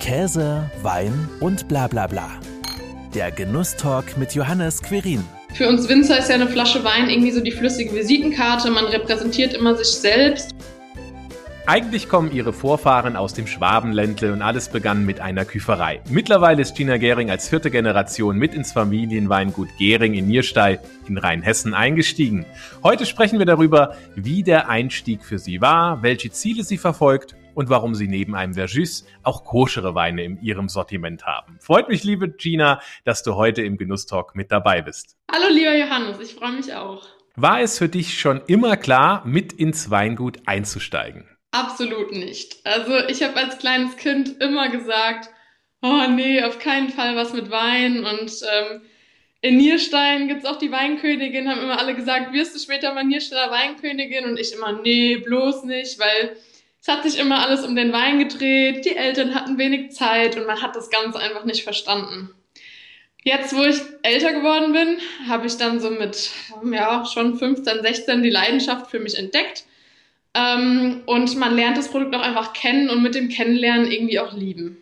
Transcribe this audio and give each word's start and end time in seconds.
Käse, 0.00 0.68
Wein 0.82 1.28
und 1.40 1.68
bla 1.68 1.86
bla 1.86 2.06
bla. 2.06 2.30
Der 3.14 3.30
Genusstalk 3.30 4.16
mit 4.16 4.34
Johannes 4.34 4.82
Querin. 4.82 5.22
Für 5.54 5.68
uns 5.68 5.88
Winzer 5.88 6.18
ist 6.18 6.30
ja 6.30 6.36
eine 6.36 6.48
Flasche 6.48 6.82
Wein 6.82 7.10
irgendwie 7.10 7.30
so 7.30 7.40
die 7.40 7.52
flüssige 7.52 7.94
Visitenkarte. 7.94 8.70
Man 8.70 8.86
repräsentiert 8.86 9.52
immer 9.52 9.76
sich 9.76 9.88
selbst. 9.88 10.54
Eigentlich 11.66 12.08
kommen 12.08 12.32
ihre 12.32 12.54
Vorfahren 12.54 13.14
aus 13.14 13.34
dem 13.34 13.46
Schwabenländle 13.46 14.32
und 14.32 14.40
alles 14.40 14.70
begann 14.70 15.04
mit 15.04 15.20
einer 15.20 15.44
Küferei. 15.44 16.00
Mittlerweile 16.08 16.62
ist 16.62 16.74
Gina 16.74 16.96
Gehring 16.96 17.30
als 17.30 17.48
vierte 17.48 17.70
Generation 17.70 18.36
mit 18.36 18.54
ins 18.54 18.72
Familienweingut 18.72 19.68
Gehring 19.78 20.14
in 20.14 20.26
Nierstein 20.26 20.78
in 21.08 21.18
Rheinhessen 21.18 21.74
eingestiegen. 21.74 22.46
Heute 22.82 23.04
sprechen 23.04 23.38
wir 23.38 23.46
darüber, 23.46 23.96
wie 24.16 24.42
der 24.42 24.70
Einstieg 24.70 25.22
für 25.22 25.38
sie 25.38 25.60
war, 25.60 26.02
welche 26.02 26.32
Ziele 26.32 26.64
sie 26.64 26.78
verfolgt 26.78 27.36
und 27.54 27.68
warum 27.68 27.94
sie 27.94 28.08
neben 28.08 28.34
einem 28.34 28.54
Verjus 28.54 29.06
auch 29.22 29.44
koschere 29.44 29.94
Weine 29.94 30.24
in 30.24 30.40
ihrem 30.42 30.68
Sortiment 30.68 31.24
haben. 31.24 31.58
Freut 31.60 31.88
mich, 31.88 32.04
liebe 32.04 32.28
Gina, 32.28 32.80
dass 33.04 33.22
du 33.22 33.34
heute 33.34 33.62
im 33.62 33.76
Genusstalk 33.76 34.34
mit 34.34 34.50
dabei 34.50 34.82
bist. 34.82 35.16
Hallo, 35.30 35.52
lieber 35.52 35.76
Johannes, 35.76 36.18
ich 36.20 36.34
freue 36.34 36.52
mich 36.52 36.74
auch. 36.74 37.06
War 37.36 37.60
es 37.60 37.78
für 37.78 37.88
dich 37.88 38.18
schon 38.18 38.42
immer 38.46 38.76
klar, 38.76 39.22
mit 39.24 39.52
ins 39.52 39.90
Weingut 39.90 40.38
einzusteigen? 40.46 41.28
Absolut 41.52 42.12
nicht. 42.12 42.64
Also 42.64 42.98
ich 43.08 43.22
habe 43.22 43.36
als 43.36 43.58
kleines 43.58 43.96
Kind 43.96 44.40
immer 44.40 44.68
gesagt, 44.68 45.30
oh 45.82 46.06
nee, 46.08 46.42
auf 46.42 46.58
keinen 46.58 46.90
Fall 46.90 47.16
was 47.16 47.32
mit 47.32 47.50
Wein. 47.50 48.04
Und 48.04 48.32
ähm, 48.42 48.82
in 49.40 49.56
Nierstein 49.56 50.28
gibt's 50.28 50.44
auch 50.44 50.58
die 50.58 50.70
Weinkönigin, 50.70 51.48
haben 51.48 51.62
immer 51.62 51.78
alle 51.78 51.94
gesagt, 51.94 52.32
wirst 52.32 52.54
du 52.54 52.58
später 52.58 52.92
mal 52.94 53.04
Niersteiner 53.04 53.50
Weinkönigin? 53.50 54.24
Und 54.24 54.38
ich 54.38 54.52
immer, 54.52 54.80
nee, 54.82 55.16
bloß 55.16 55.64
nicht, 55.64 55.98
weil 55.98 56.36
es 56.80 56.88
hat 56.88 57.02
sich 57.02 57.18
immer 57.18 57.44
alles 57.46 57.64
um 57.64 57.76
den 57.76 57.92
Wein 57.92 58.18
gedreht, 58.18 58.84
die 58.84 58.96
Eltern 58.96 59.34
hatten 59.34 59.58
wenig 59.58 59.92
Zeit 59.92 60.36
und 60.36 60.46
man 60.46 60.62
hat 60.62 60.76
das 60.76 60.90
Ganze 60.90 61.18
einfach 61.18 61.44
nicht 61.44 61.62
verstanden. 61.62 62.30
Jetzt, 63.22 63.54
wo 63.54 63.62
ich 63.64 63.82
älter 64.02 64.32
geworden 64.32 64.72
bin, 64.72 64.96
habe 65.28 65.46
ich 65.46 65.58
dann 65.58 65.78
so 65.78 65.90
mit, 65.90 66.30
ja, 66.72 67.04
schon 67.04 67.36
15, 67.36 67.82
16 67.82 68.22
die 68.22 68.30
Leidenschaft 68.30 68.90
für 68.90 68.98
mich 68.98 69.18
entdeckt. 69.18 69.64
Ähm, 70.32 71.02
und 71.04 71.36
man 71.36 71.54
lernt 71.54 71.76
das 71.76 71.90
Produkt 71.90 72.14
auch 72.14 72.22
einfach 72.22 72.54
kennen 72.54 72.88
und 72.88 73.02
mit 73.02 73.14
dem 73.14 73.28
Kennenlernen 73.28 73.90
irgendwie 73.90 74.18
auch 74.18 74.32
lieben. 74.32 74.78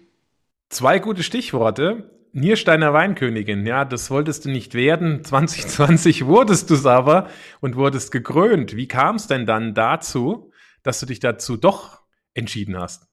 Zwei 0.69 1.00
gute 1.00 1.25
Stichworte. 1.25 2.11
Niersteiner 2.33 2.92
Weinkönigin, 2.92 3.67
ja, 3.67 3.84
das 3.84 4.11
wolltest 4.11 4.44
du 4.44 4.50
nicht 4.50 4.75
werden. 4.75 5.25
2020 5.25 6.27
wurdest 6.27 6.70
du 6.70 6.75
es 6.75 6.87
aber 6.87 7.28
und 7.61 7.75
wurdest 7.75 8.12
gekrönt. 8.12 8.77
Wie 8.77 8.87
kam 8.87 9.17
es 9.17 9.27
denn 9.27 9.47
dann 9.47 9.75
dazu? 9.75 10.53
dass 10.83 11.00
du 11.00 11.06
dich 11.06 11.20
dazu 11.20 11.56
doch 11.59 11.97
entschieden 12.39 12.78
hast. 12.78 13.08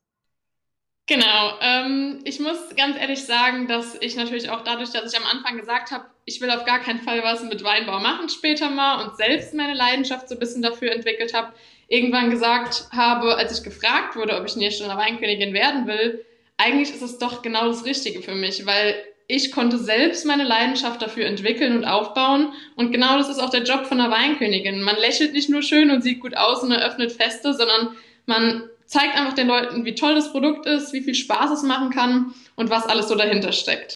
Genau. 1.08 1.54
Ähm, 1.62 2.22
ich 2.24 2.40
muss 2.40 2.58
ganz 2.76 2.98
ehrlich 2.98 3.24
sagen, 3.24 3.68
dass 3.68 3.96
ich 4.02 4.16
natürlich 4.16 4.50
auch 4.50 4.64
dadurch, 4.64 4.90
dass 4.90 5.14
ich 5.14 5.20
am 5.20 5.26
Anfang 5.26 5.58
gesagt 5.58 5.92
habe, 5.92 6.06
ich 6.26 6.42
will 6.42 6.50
auf 6.50 6.66
gar 6.66 6.80
keinen 6.80 7.02
Fall 7.02 7.22
was 7.24 7.44
mit 7.44 7.64
Weinbau 7.64 8.00
machen 8.00 8.30
später 8.30 8.72
mal 8.72 9.04
und 9.04 9.16
selbst 9.16 9.54
meine 9.54 9.76
Leidenschaft 9.76 10.28
so 10.28 10.36
ein 10.36 10.40
bisschen 10.40 10.64
dafür 10.64 10.92
entwickelt 10.92 11.36
habe, 11.36 11.54
irgendwann 11.88 12.32
gesagt 12.32 12.88
habe, 12.92 13.36
als 13.36 13.56
ich 13.56 13.64
gefragt 13.64 14.16
wurde, 14.16 14.36
ob 14.36 14.48
ich 14.48 14.56
Niersteiner 14.56 14.98
Weinkönigin 14.98 15.54
werden 15.54 15.86
will, 15.86 16.26
eigentlich 16.58 16.90
ist 16.90 17.04
es 17.04 17.20
doch 17.20 17.44
genau 17.44 17.68
das 17.68 17.86
Richtige 17.86 18.24
für 18.24 18.34
mich, 18.34 18.66
weil 18.66 18.96
ich 19.28 19.52
konnte 19.52 19.78
selbst 19.78 20.26
meine 20.26 20.44
Leidenschaft 20.44 21.02
dafür 21.02 21.26
entwickeln 21.26 21.76
und 21.76 21.86
aufbauen. 21.86 22.54
Und 22.76 22.92
genau 22.92 23.18
das 23.18 23.30
ist 23.30 23.40
auch 23.40 23.50
der 23.50 23.64
Job 23.64 23.86
von 23.86 24.00
einer 24.00 24.12
Weinkönigin. 24.12 24.82
Man 24.82 24.98
lächelt 24.98 25.34
nicht 25.34 25.50
nur 25.50 25.64
schön 25.64 25.90
und 25.90 26.04
sieht 26.04 26.20
gut 26.20 26.38
aus 26.38 26.62
und 26.62 26.72
eröffnet 26.72 27.12
Feste, 27.12 27.54
sondern 27.54 27.96
man 28.28 28.70
zeigt 28.86 29.16
einfach 29.16 29.34
den 29.34 29.48
Leuten, 29.48 29.86
wie 29.86 29.96
toll 29.96 30.16
das 30.16 30.32
Produkt 30.32 30.66
ist, 30.66 30.94
wie 30.94 31.02
viel 31.02 31.16
Spaß 31.16 31.52
es 31.52 31.64
machen 31.64 31.90
kann 31.90 32.34
und 32.56 32.70
was 32.70 32.86
alles 32.86 33.08
so 33.08 33.16
dahinter 33.16 33.52
steckt. 33.52 33.96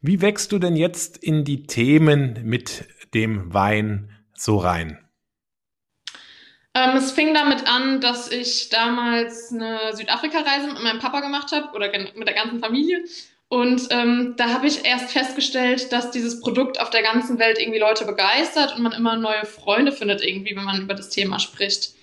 Wie 0.00 0.20
wächst 0.20 0.52
du 0.52 0.58
denn 0.58 0.76
jetzt 0.76 1.16
in 1.16 1.44
die 1.44 1.66
Themen 1.66 2.38
mit 2.44 2.84
dem 3.14 3.54
Wein 3.54 4.10
so 4.34 4.58
rein? 4.58 4.98
Ähm, 6.74 6.96
es 6.96 7.12
fing 7.12 7.32
damit 7.32 7.66
an, 7.68 8.00
dass 8.00 8.30
ich 8.30 8.68
damals 8.68 9.52
eine 9.52 9.94
Südafrika-Reise 9.94 10.66
mit 10.66 10.82
meinem 10.82 10.98
Papa 10.98 11.20
gemacht 11.20 11.52
habe 11.52 11.74
oder 11.74 11.86
mit 12.16 12.26
der 12.26 12.34
ganzen 12.34 12.58
Familie. 12.58 13.04
Und 13.48 13.86
ähm, 13.90 14.34
da 14.36 14.48
habe 14.52 14.66
ich 14.66 14.84
erst 14.84 15.12
festgestellt, 15.12 15.92
dass 15.92 16.10
dieses 16.10 16.40
Produkt 16.40 16.80
auf 16.80 16.90
der 16.90 17.02
ganzen 17.02 17.38
Welt 17.38 17.60
irgendwie 17.60 17.78
Leute 17.78 18.04
begeistert 18.04 18.74
und 18.76 18.82
man 18.82 18.92
immer 18.92 19.16
neue 19.16 19.44
Freunde 19.44 19.92
findet 19.92 20.22
irgendwie, 20.22 20.56
wenn 20.56 20.64
man 20.64 20.82
über 20.82 20.94
das 20.94 21.10
Thema 21.10 21.38
spricht. 21.38 21.93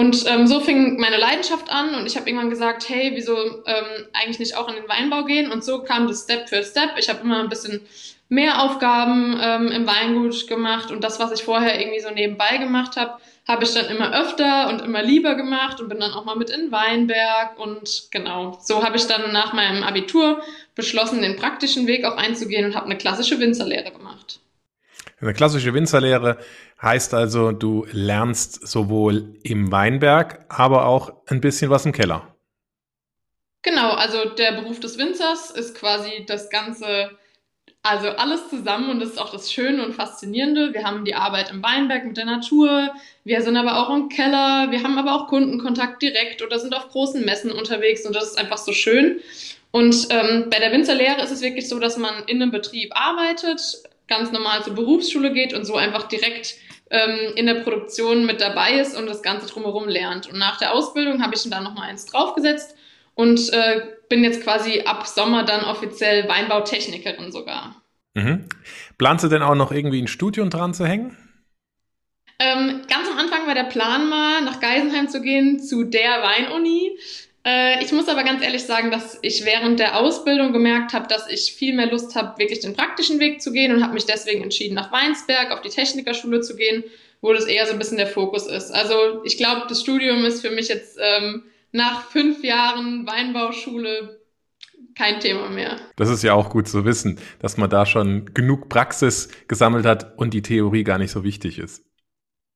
Und 0.00 0.24
ähm, 0.28 0.46
so 0.46 0.60
fing 0.60 0.98
meine 0.98 1.18
Leidenschaft 1.18 1.68
an 1.68 1.94
und 1.94 2.06
ich 2.06 2.16
habe 2.16 2.26
irgendwann 2.26 2.48
gesagt, 2.48 2.88
hey, 2.88 3.12
wieso 3.14 3.36
ähm, 3.36 4.06
eigentlich 4.14 4.38
nicht 4.38 4.56
auch 4.56 4.66
in 4.70 4.76
den 4.76 4.88
Weinbau 4.88 5.24
gehen? 5.26 5.52
Und 5.52 5.62
so 5.62 5.82
kam 5.82 6.08
das 6.08 6.22
Step 6.22 6.48
für 6.48 6.62
Step. 6.62 6.92
Ich 6.98 7.10
habe 7.10 7.20
immer 7.20 7.40
ein 7.40 7.50
bisschen 7.50 7.82
mehr 8.30 8.62
Aufgaben 8.62 9.38
ähm, 9.38 9.68
im 9.68 9.86
Weingut 9.86 10.48
gemacht 10.48 10.90
und 10.90 11.04
das, 11.04 11.20
was 11.20 11.32
ich 11.32 11.44
vorher 11.44 11.78
irgendwie 11.78 12.00
so 12.00 12.08
nebenbei 12.08 12.56
gemacht 12.56 12.96
habe, 12.96 13.18
habe 13.46 13.64
ich 13.64 13.74
dann 13.74 13.94
immer 13.94 14.18
öfter 14.18 14.70
und 14.70 14.80
immer 14.80 15.02
lieber 15.02 15.34
gemacht 15.34 15.82
und 15.82 15.90
bin 15.90 16.00
dann 16.00 16.12
auch 16.12 16.24
mal 16.24 16.36
mit 16.36 16.48
in 16.48 16.72
Weinberg 16.72 17.58
und 17.58 18.04
genau, 18.10 18.58
so 18.62 18.82
habe 18.82 18.96
ich 18.96 19.06
dann 19.06 19.32
nach 19.32 19.52
meinem 19.52 19.82
Abitur 19.82 20.40
beschlossen, 20.76 21.20
den 21.20 21.36
praktischen 21.36 21.86
Weg 21.86 22.06
auch 22.06 22.16
einzugehen 22.16 22.64
und 22.64 22.74
habe 22.74 22.86
eine 22.86 22.96
klassische 22.96 23.38
Winzerlehre 23.38 23.90
gemacht. 23.90 24.40
Eine 25.20 25.34
klassische 25.34 25.74
Winzerlehre 25.74 26.38
heißt 26.82 27.14
also, 27.14 27.52
du 27.52 27.86
lernst 27.92 28.66
sowohl 28.66 29.34
im 29.42 29.70
Weinberg, 29.70 30.44
aber 30.48 30.86
auch 30.86 31.12
ein 31.26 31.40
bisschen 31.40 31.70
was 31.70 31.86
im 31.86 31.92
Keller. 31.92 32.34
Genau, 33.62 33.90
also 33.90 34.30
der 34.30 34.52
Beruf 34.52 34.80
des 34.80 34.96
Winzers 34.96 35.50
ist 35.50 35.74
quasi 35.74 36.24
das 36.26 36.48
ganze 36.48 37.10
also 37.82 38.08
alles 38.08 38.50
zusammen 38.50 38.90
und 38.90 39.00
das 39.00 39.10
ist 39.10 39.18
auch 39.18 39.30
das 39.30 39.50
Schöne 39.50 39.84
und 39.84 39.94
Faszinierende. 39.94 40.74
Wir 40.74 40.84
haben 40.84 41.04
die 41.04 41.14
Arbeit 41.14 41.50
im 41.50 41.62
Weinberg 41.62 42.04
mit 42.04 42.16
der 42.16 42.26
Natur, 42.26 42.92
wir 43.24 43.40
sind 43.40 43.56
aber 43.56 43.78
auch 43.78 43.94
im 43.94 44.10
Keller, 44.10 44.70
wir 44.70 44.82
haben 44.82 44.98
aber 44.98 45.14
auch 45.14 45.28
Kundenkontakt 45.28 46.02
direkt 46.02 46.42
oder 46.42 46.58
sind 46.58 46.74
auf 46.74 46.90
großen 46.90 47.24
Messen 47.24 47.50
unterwegs 47.50 48.04
und 48.04 48.14
das 48.14 48.24
ist 48.24 48.38
einfach 48.38 48.58
so 48.58 48.72
schön. 48.72 49.20
Und 49.70 50.08
ähm, 50.10 50.48
bei 50.50 50.58
der 50.58 50.72
Winzerlehre 50.72 51.22
ist 51.22 51.30
es 51.30 51.40
wirklich 51.40 51.68
so, 51.68 51.78
dass 51.78 51.96
man 51.96 52.24
in 52.26 52.42
einem 52.42 52.50
Betrieb 52.50 52.92
arbeitet, 52.94 53.60
ganz 54.08 54.30
normal 54.30 54.62
zur 54.62 54.74
Berufsschule 54.74 55.32
geht 55.32 55.54
und 55.54 55.64
so 55.64 55.76
einfach 55.76 56.08
direkt 56.08 56.56
ähm, 56.90 57.32
in 57.36 57.46
der 57.46 57.62
Produktion 57.62 58.26
mit 58.26 58.40
dabei 58.40 58.74
ist 58.74 58.96
und 58.96 59.06
das 59.06 59.22
Ganze 59.22 59.46
drumherum 59.46 59.88
lernt. 59.88 60.28
Und 60.28 60.38
nach 60.38 60.58
der 60.58 60.74
Ausbildung 60.74 61.22
habe 61.22 61.34
ich 61.34 61.48
dann 61.48 61.64
nochmal 61.64 61.88
eins 61.88 62.06
draufgesetzt 62.06 62.76
und 63.14 63.52
äh, 63.52 63.82
bin 64.08 64.24
jetzt 64.24 64.42
quasi 64.42 64.82
ab 64.82 65.06
Sommer 65.06 65.44
dann 65.44 65.64
offiziell 65.64 66.28
Weinbautechnikerin 66.28 67.32
sogar. 67.32 67.80
Mhm. 68.14 68.48
Planst 68.98 69.24
du 69.24 69.28
denn 69.28 69.42
auch 69.42 69.54
noch 69.54 69.72
irgendwie 69.72 70.02
ein 70.02 70.08
Studium 70.08 70.50
dran 70.50 70.74
zu 70.74 70.84
hängen? 70.84 71.16
Ähm, 72.40 72.82
ganz 72.88 73.08
am 73.08 73.18
Anfang 73.18 73.46
war 73.46 73.54
der 73.54 73.64
Plan 73.64 74.08
mal, 74.08 74.40
nach 74.42 74.60
Geisenheim 74.60 75.08
zu 75.08 75.20
gehen, 75.20 75.60
zu 75.60 75.84
der 75.84 76.22
Weinuni. 76.22 76.98
Äh, 77.44 77.82
ich 77.82 77.92
muss 77.92 78.08
aber 78.08 78.22
ganz 78.22 78.42
ehrlich 78.42 78.64
sagen, 78.64 78.90
dass 78.90 79.18
ich 79.22 79.44
während 79.44 79.80
der 79.80 79.98
Ausbildung 79.98 80.52
gemerkt 80.52 80.92
habe, 80.92 81.08
dass 81.08 81.28
ich 81.28 81.54
viel 81.54 81.74
mehr 81.74 81.90
Lust 81.90 82.14
habe, 82.14 82.38
wirklich 82.38 82.60
den 82.60 82.74
praktischen 82.74 83.18
Weg 83.18 83.40
zu 83.40 83.52
gehen 83.52 83.74
und 83.74 83.82
habe 83.82 83.94
mich 83.94 84.06
deswegen 84.06 84.42
entschieden, 84.42 84.74
nach 84.74 84.92
Weinsberg 84.92 85.50
auf 85.50 85.62
die 85.62 85.70
Technikerschule 85.70 86.40
zu 86.42 86.56
gehen, 86.56 86.84
wo 87.20 87.32
das 87.32 87.46
eher 87.46 87.66
so 87.66 87.72
ein 87.72 87.78
bisschen 87.78 87.96
der 87.96 88.06
Fokus 88.06 88.46
ist. 88.46 88.70
Also 88.70 89.22
ich 89.24 89.36
glaube, 89.36 89.62
das 89.68 89.80
Studium 89.80 90.24
ist 90.24 90.42
für 90.42 90.50
mich 90.50 90.68
jetzt 90.68 90.98
ähm, 91.00 91.44
nach 91.72 92.10
fünf 92.10 92.44
Jahren 92.44 93.06
Weinbauschule 93.06 94.20
kein 94.94 95.20
Thema 95.20 95.48
mehr. 95.48 95.78
Das 95.96 96.10
ist 96.10 96.22
ja 96.22 96.34
auch 96.34 96.50
gut 96.50 96.68
zu 96.68 96.84
wissen, 96.84 97.18
dass 97.38 97.56
man 97.56 97.70
da 97.70 97.86
schon 97.86 98.34
genug 98.34 98.68
Praxis 98.68 99.28
gesammelt 99.48 99.86
hat 99.86 100.18
und 100.18 100.34
die 100.34 100.42
Theorie 100.42 100.84
gar 100.84 100.98
nicht 100.98 101.10
so 101.10 101.24
wichtig 101.24 101.58
ist. 101.58 101.84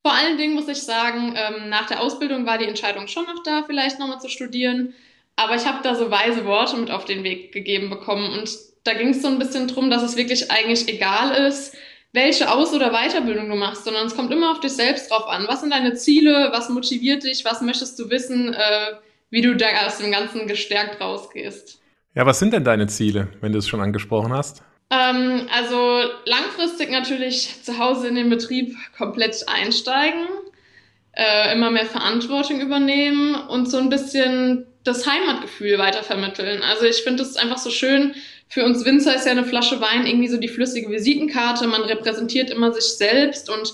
Vor 0.06 0.14
allen 0.14 0.36
Dingen 0.36 0.54
muss 0.54 0.68
ich 0.68 0.82
sagen, 0.82 1.34
ähm, 1.34 1.70
nach 1.70 1.86
der 1.86 2.02
Ausbildung 2.02 2.44
war 2.44 2.58
die 2.58 2.66
Entscheidung 2.66 3.08
schon 3.08 3.24
noch 3.24 3.42
da, 3.42 3.62
vielleicht 3.66 3.98
nochmal 3.98 4.20
zu 4.20 4.28
studieren. 4.28 4.92
Aber 5.34 5.56
ich 5.56 5.64
habe 5.64 5.78
da 5.82 5.94
so 5.94 6.10
weise 6.10 6.44
Worte 6.44 6.76
mit 6.76 6.90
auf 6.90 7.06
den 7.06 7.24
Weg 7.24 7.52
gegeben 7.52 7.88
bekommen. 7.88 8.38
Und 8.38 8.50
da 8.84 8.92
ging 8.92 9.08
es 9.08 9.22
so 9.22 9.28
ein 9.28 9.38
bisschen 9.38 9.66
drum, 9.66 9.88
dass 9.88 10.02
es 10.02 10.16
wirklich 10.16 10.50
eigentlich 10.50 10.86
egal 10.88 11.34
ist, 11.46 11.74
welche 12.12 12.52
Aus- 12.52 12.74
oder 12.74 12.90
Weiterbildung 12.90 13.48
du 13.48 13.56
machst, 13.56 13.84
sondern 13.84 14.06
es 14.06 14.14
kommt 14.14 14.30
immer 14.30 14.52
auf 14.52 14.60
dich 14.60 14.72
selbst 14.72 15.10
drauf 15.10 15.26
an. 15.26 15.46
Was 15.48 15.62
sind 15.62 15.72
deine 15.72 15.94
Ziele? 15.94 16.50
Was 16.52 16.68
motiviert 16.68 17.24
dich? 17.24 17.46
Was 17.46 17.62
möchtest 17.62 17.98
du 17.98 18.10
wissen, 18.10 18.52
äh, 18.52 18.92
wie 19.30 19.40
du 19.40 19.56
da 19.56 19.86
aus 19.86 19.96
dem 19.98 20.12
Ganzen 20.12 20.46
gestärkt 20.46 21.00
rausgehst? 21.00 21.80
Ja, 22.14 22.26
was 22.26 22.38
sind 22.38 22.52
denn 22.52 22.62
deine 22.62 22.88
Ziele, 22.88 23.28
wenn 23.40 23.52
du 23.52 23.58
es 23.58 23.66
schon 23.66 23.80
angesprochen 23.80 24.34
hast? 24.34 24.62
Ähm, 24.90 25.48
also 25.52 26.02
langfristig 26.24 26.90
natürlich 26.90 27.62
zu 27.62 27.78
Hause 27.78 28.08
in 28.08 28.14
den 28.14 28.30
Betrieb 28.30 28.76
komplett 28.96 29.48
einsteigen, 29.48 30.26
äh, 31.12 31.52
immer 31.52 31.70
mehr 31.70 31.86
Verantwortung 31.86 32.60
übernehmen 32.60 33.34
und 33.34 33.70
so 33.70 33.78
ein 33.78 33.88
bisschen 33.88 34.66
das 34.84 35.06
Heimatgefühl 35.06 35.78
weitervermitteln. 35.78 36.62
Also 36.62 36.84
ich 36.84 36.98
finde 36.98 37.22
es 37.22 37.36
einfach 37.36 37.58
so 37.58 37.70
schön. 37.70 38.14
Für 38.48 38.64
uns 38.64 38.84
Winzer 38.84 39.16
ist 39.16 39.24
ja 39.24 39.32
eine 39.32 39.44
Flasche 39.44 39.80
Wein 39.80 40.06
irgendwie 40.06 40.28
so 40.28 40.36
die 40.36 40.48
flüssige 40.48 40.90
Visitenkarte. 40.90 41.66
Man 41.66 41.82
repräsentiert 41.82 42.50
immer 42.50 42.72
sich 42.72 42.84
selbst 42.84 43.48
und 43.48 43.72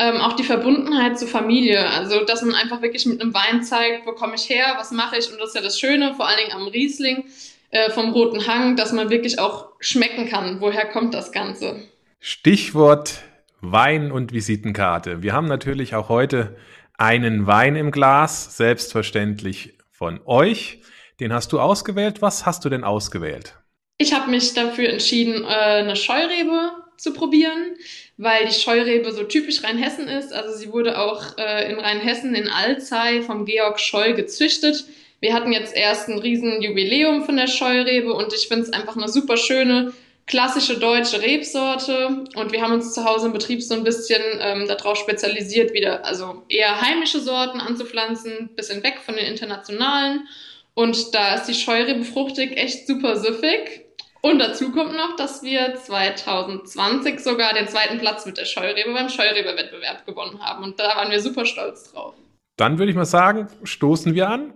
ähm, 0.00 0.16
auch 0.20 0.34
die 0.34 0.44
Verbundenheit 0.44 1.18
zur 1.18 1.28
Familie. 1.28 1.88
Also, 1.88 2.24
dass 2.24 2.42
man 2.42 2.54
einfach 2.54 2.82
wirklich 2.82 3.06
mit 3.06 3.20
einem 3.20 3.34
Wein 3.34 3.62
zeigt, 3.62 4.06
wo 4.06 4.12
komme 4.12 4.34
ich 4.34 4.48
her, 4.48 4.74
was 4.76 4.90
mache 4.90 5.18
ich. 5.18 5.30
Und 5.30 5.38
das 5.38 5.50
ist 5.50 5.54
ja 5.54 5.60
das 5.60 5.78
Schöne, 5.78 6.14
vor 6.14 6.26
allen 6.26 6.38
Dingen 6.38 6.52
am 6.52 6.68
Riesling 6.68 7.24
äh, 7.70 7.90
vom 7.90 8.12
Roten 8.12 8.46
Hang, 8.46 8.76
dass 8.76 8.92
man 8.92 9.10
wirklich 9.10 9.38
auch 9.38 9.68
schmecken 9.80 10.28
kann, 10.28 10.60
woher 10.60 10.86
kommt 10.86 11.14
das 11.14 11.32
Ganze. 11.32 11.82
Stichwort 12.20 13.22
Wein 13.60 14.12
und 14.12 14.32
Visitenkarte. 14.32 15.22
Wir 15.22 15.32
haben 15.32 15.46
natürlich 15.46 15.94
auch 15.94 16.08
heute 16.08 16.56
einen 16.96 17.46
Wein 17.46 17.76
im 17.76 17.90
Glas, 17.90 18.56
selbstverständlich 18.56 19.74
von 19.90 20.20
euch. 20.26 20.80
Den 21.20 21.32
hast 21.32 21.52
du 21.52 21.60
ausgewählt. 21.60 22.22
Was 22.22 22.46
hast 22.46 22.64
du 22.64 22.68
denn 22.68 22.84
ausgewählt? 22.84 23.54
Ich 23.98 24.12
habe 24.12 24.30
mich 24.30 24.54
dafür 24.54 24.88
entschieden, 24.88 25.42
äh, 25.42 25.46
eine 25.46 25.96
Scheurebe 25.96 26.70
zu 26.96 27.12
probieren, 27.12 27.76
weil 28.16 28.46
die 28.46 28.54
Scheurebe 28.54 29.12
so 29.12 29.24
typisch 29.24 29.64
Rheinhessen 29.64 30.08
ist. 30.08 30.32
Also 30.32 30.56
sie 30.56 30.72
wurde 30.72 30.98
auch 30.98 31.36
äh, 31.36 31.70
in 31.72 31.80
Rheinhessen 31.80 32.34
in 32.34 32.48
Alzey 32.48 33.22
vom 33.22 33.44
Georg 33.44 33.80
Scheu 33.80 34.14
gezüchtet. 34.14 34.84
Wir 35.20 35.34
hatten 35.34 35.52
jetzt 35.52 35.74
erst 35.74 36.08
ein 36.08 36.18
riesen 36.18 36.62
Jubiläum 36.62 37.24
von 37.24 37.36
der 37.36 37.48
Scheurebe 37.48 38.12
und 38.12 38.32
ich 38.32 38.46
finde 38.46 38.64
es 38.64 38.72
einfach 38.72 38.96
eine 38.96 39.08
super 39.08 39.36
schöne, 39.36 39.92
klassische 40.26 40.78
deutsche 40.78 41.20
Rebsorte. 41.20 42.24
Und 42.36 42.52
wir 42.52 42.62
haben 42.62 42.74
uns 42.74 42.94
zu 42.94 43.04
Hause 43.04 43.26
im 43.26 43.32
Betrieb 43.32 43.62
so 43.62 43.74
ein 43.74 43.82
bisschen 43.82 44.22
ähm, 44.40 44.68
darauf 44.68 44.96
spezialisiert, 44.96 45.72
wieder 45.72 46.04
also 46.04 46.44
eher 46.48 46.80
heimische 46.80 47.20
Sorten 47.20 47.60
anzupflanzen, 47.60 48.50
bisschen 48.54 48.82
weg 48.84 49.00
von 49.04 49.16
den 49.16 49.26
internationalen. 49.26 50.28
Und 50.74 51.14
da 51.14 51.34
ist 51.34 51.46
die 51.46 51.54
Scheurebe 51.54 52.04
fruchtig 52.04 52.56
echt 52.56 52.86
super 52.86 53.16
süffig. 53.16 53.86
Und 54.20 54.38
dazu 54.38 54.70
kommt 54.70 54.94
noch, 54.96 55.16
dass 55.16 55.42
wir 55.42 55.74
2020 55.74 57.20
sogar 57.20 57.54
den 57.54 57.66
zweiten 57.66 57.98
Platz 57.98 58.26
mit 58.26 58.36
der 58.36 58.44
Scheurebe 58.44 58.92
beim 58.92 59.08
Scheurebe-Wettbewerb 59.08 60.06
gewonnen 60.06 60.40
haben. 60.40 60.62
Und 60.62 60.78
da 60.78 60.96
waren 60.96 61.10
wir 61.10 61.20
super 61.20 61.44
stolz 61.44 61.92
drauf. 61.92 62.14
Dann 62.56 62.78
würde 62.78 62.90
ich 62.90 62.96
mal 62.96 63.04
sagen, 63.04 63.48
stoßen 63.64 64.14
wir 64.14 64.28
an. 64.28 64.52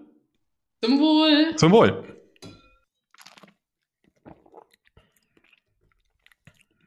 Zum 0.85 0.99
Wohl. 0.99 1.55
Zum 1.57 1.73
Wohl. 1.73 2.05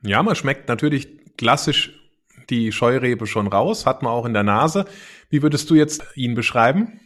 Ja, 0.03 0.21
man 0.21 0.36
schmeckt 0.36 0.68
natürlich 0.68 1.07
klassisch 1.38 1.94
die 2.50 2.71
Scheurebe 2.71 3.25
schon 3.25 3.47
raus, 3.47 3.86
hat 3.86 4.03
man 4.03 4.12
auch 4.12 4.25
in 4.25 4.33
der 4.33 4.44
Nase. 4.44 4.86
Wie 5.30 5.42
würdest 5.42 5.69
du 5.69 5.75
jetzt 5.75 6.03
ihn 6.15 6.36
beschreiben? 6.36 7.00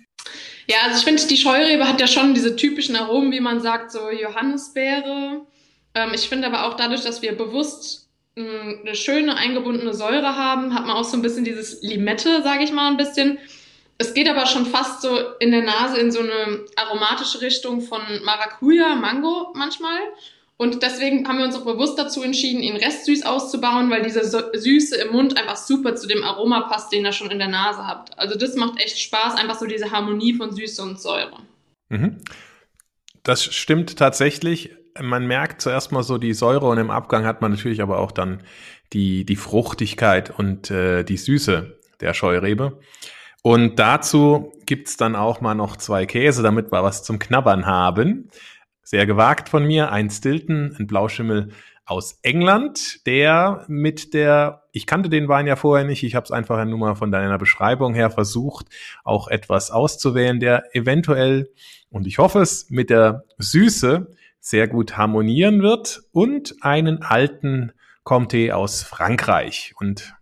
Ja, 0.68 0.78
also 0.86 0.98
ich 0.98 1.04
finde, 1.04 1.26
die 1.28 1.38
Scheurebe 1.38 1.88
hat 1.88 2.02
ja 2.02 2.08
schon 2.08 2.34
diese 2.34 2.56
typischen 2.56 2.96
Aromen, 2.96 3.32
wie 3.32 3.40
man 3.40 3.62
sagt, 3.62 3.92
so 3.92 4.10
Johannisbeere. 4.10 5.46
Ähm, 5.94 6.10
ich 6.14 6.28
finde 6.28 6.48
aber 6.48 6.66
auch 6.66 6.76
dadurch, 6.76 7.04
dass 7.04 7.22
wir 7.22 7.38
bewusst 7.38 8.10
mh, 8.36 8.44
hm, 8.46 8.80
eine 8.82 8.96
schöne 8.96 9.38
eingebundene 9.38 9.94
Säure 9.94 10.36
haben, 10.36 10.74
hat 10.74 10.86
man 10.86 10.96
auch 10.96 11.06
so 11.06 11.16
ein 11.16 11.22
bisschen 11.22 11.46
dieses 11.46 11.82
Limette, 11.82 12.42
sage 12.44 12.64
ich 12.64 12.72
mal 12.72 12.90
ein 12.90 12.98
bisschen. 12.98 13.38
Es 14.02 14.14
geht 14.14 14.30
aber 14.30 14.46
schon 14.46 14.66
fast 14.66 15.02
so 15.02 15.10
in 15.40 15.52
der 15.52 15.62
Nase 15.62 16.00
in 16.00 16.10
so 16.10 16.20
eine 16.20 16.66
aromatische 16.78 17.42
Richtung 17.42 17.82
von 17.82 18.02
Maracuja, 18.24 18.96
Mango 18.96 19.54
manchmal. 19.56 20.00
Und 20.56 20.84
deswegen 20.84 21.28
haben 21.28 21.38
wir 21.38 21.46
uns 21.46 21.56
auch 21.56 21.66
bewusst 21.66 22.00
dazu 22.00 22.24
entschieden, 22.24 22.62
ihn 22.62 22.78
restsüß 22.78 23.26
auszubauen, 23.26 23.90
weil 23.90 24.02
diese 24.02 24.24
Süße 24.24 24.96
im 24.96 25.12
Mund 25.12 25.38
einfach 25.38 25.58
super 25.58 25.96
zu 25.96 26.08
dem 26.08 26.24
Aroma 26.24 26.62
passt, 26.62 26.94
den 26.94 27.06
ihr 27.06 27.12
schon 27.12 27.30
in 27.30 27.40
der 27.40 27.50
Nase 27.50 27.86
habt. 27.86 28.18
Also 28.18 28.38
das 28.38 28.56
macht 28.56 28.80
echt 28.80 29.00
Spaß, 29.00 29.36
einfach 29.36 29.60
so 29.60 29.66
diese 29.66 29.92
Harmonie 29.92 30.34
von 30.34 30.54
Süße 30.54 30.82
und 30.82 31.00
Säure. 31.00 31.38
Mhm. 31.90 32.22
Das 33.24 33.44
stimmt 33.44 33.98
tatsächlich. 33.98 34.76
Man 35.00 35.28
merkt 35.28 35.62
zuerst 35.62 35.92
mal 35.92 36.04
so 36.04 36.18
die 36.18 36.34
Säure 36.34 36.68
und 36.68 36.78
im 36.78 36.90
Abgang 36.90 37.26
hat 37.26 37.42
man 37.42 37.52
natürlich 37.52 37.82
aber 37.82 38.00
auch 38.00 38.12
dann 38.12 38.44
die, 38.94 39.26
die 39.26 39.36
Fruchtigkeit 39.36 40.30
und 40.30 40.72
äh, 40.72 41.04
die 41.04 41.18
Süße 41.18 41.80
der 42.00 42.14
Scheurebe. 42.14 42.80
Und 43.42 43.80
dazu 43.80 44.52
gibt's 44.66 44.98
dann 44.98 45.16
auch 45.16 45.42
mal 45.42 45.56
noch 45.56 45.78
zwei 45.78 46.06
Käse, 46.06 46.44
damit 46.44 46.72
wir 46.72 46.84
was 46.84 47.04
zum 47.04 47.20
Knabbern 47.20 47.66
haben. 47.66 48.30
Sehr 48.84 49.06
gewagt 49.06 49.50
von 49.50 49.66
mir, 49.66 49.92
ein 49.92 50.10
Stilton, 50.10 50.76
ein 50.78 50.88
Blauschimmel 50.88 51.50
aus 51.86 52.20
England, 52.22 53.06
der 53.08 53.66
mit 53.68 54.14
der, 54.14 54.64
ich 54.72 54.86
kannte 54.86 55.10
den 55.10 55.28
Wein 55.28 55.48
ja 55.48 55.56
vorher 55.56 55.88
nicht, 55.88 56.04
ich 56.04 56.14
habe 56.14 56.24
es 56.24 56.32
einfach 56.32 56.64
nur 56.66 56.78
mal 56.78 56.96
von 56.96 57.12
deiner 57.12 57.40
Beschreibung 57.40 57.96
her 57.96 58.12
versucht, 58.12 58.68
auch 59.04 59.28
etwas 59.28 59.72
auszuwählen, 59.72 60.40
der 60.40 60.76
eventuell, 60.76 61.50
und 61.90 62.06
ich 62.06 62.20
hoffe 62.20 62.42
es, 62.42 62.70
mit 62.70 62.92
der 62.92 63.24
Süße 63.40 64.08
sehr 64.40 64.68
gut 64.68 64.98
harmonieren 64.98 65.64
wird 65.64 66.02
und 66.12 66.56
einen 66.62 67.02
alten 67.02 67.72
Comté 68.06 68.52
aus 68.52 68.84
Frankreich. 68.84 69.74
Und 69.80 70.14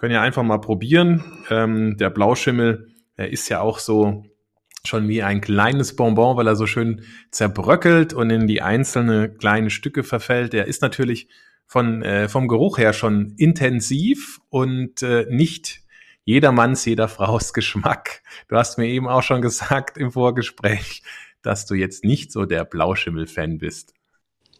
können 0.00 0.14
ja 0.14 0.22
einfach 0.22 0.42
mal 0.42 0.62
probieren. 0.62 1.22
Ähm, 1.50 1.98
der 1.98 2.08
Blauschimmel, 2.08 2.88
der 3.18 3.30
ist 3.30 3.50
ja 3.50 3.60
auch 3.60 3.78
so 3.78 4.24
schon 4.82 5.08
wie 5.08 5.22
ein 5.22 5.42
kleines 5.42 5.94
Bonbon, 5.94 6.38
weil 6.38 6.46
er 6.46 6.56
so 6.56 6.66
schön 6.66 7.02
zerbröckelt 7.30 8.14
und 8.14 8.30
in 8.30 8.46
die 8.46 8.62
einzelne 8.62 9.28
kleine 9.28 9.68
Stücke 9.68 10.02
verfällt. 10.02 10.54
Er 10.54 10.64
ist 10.64 10.80
natürlich 10.80 11.28
von, 11.66 12.00
äh, 12.00 12.30
vom 12.30 12.48
Geruch 12.48 12.78
her 12.78 12.94
schon 12.94 13.34
intensiv 13.36 14.40
und 14.48 15.02
äh, 15.02 15.26
nicht 15.28 15.82
jedermanns, 16.24 16.86
jeder 16.86 17.08
Fraus 17.08 17.52
Geschmack. 17.52 18.22
Du 18.48 18.56
hast 18.56 18.78
mir 18.78 18.86
eben 18.86 19.06
auch 19.06 19.22
schon 19.22 19.42
gesagt 19.42 19.98
im 19.98 20.12
Vorgespräch, 20.12 21.02
dass 21.42 21.66
du 21.66 21.74
jetzt 21.74 22.04
nicht 22.04 22.32
so 22.32 22.46
der 22.46 22.64
Blauschimmel-Fan 22.64 23.58
bist. 23.58 23.92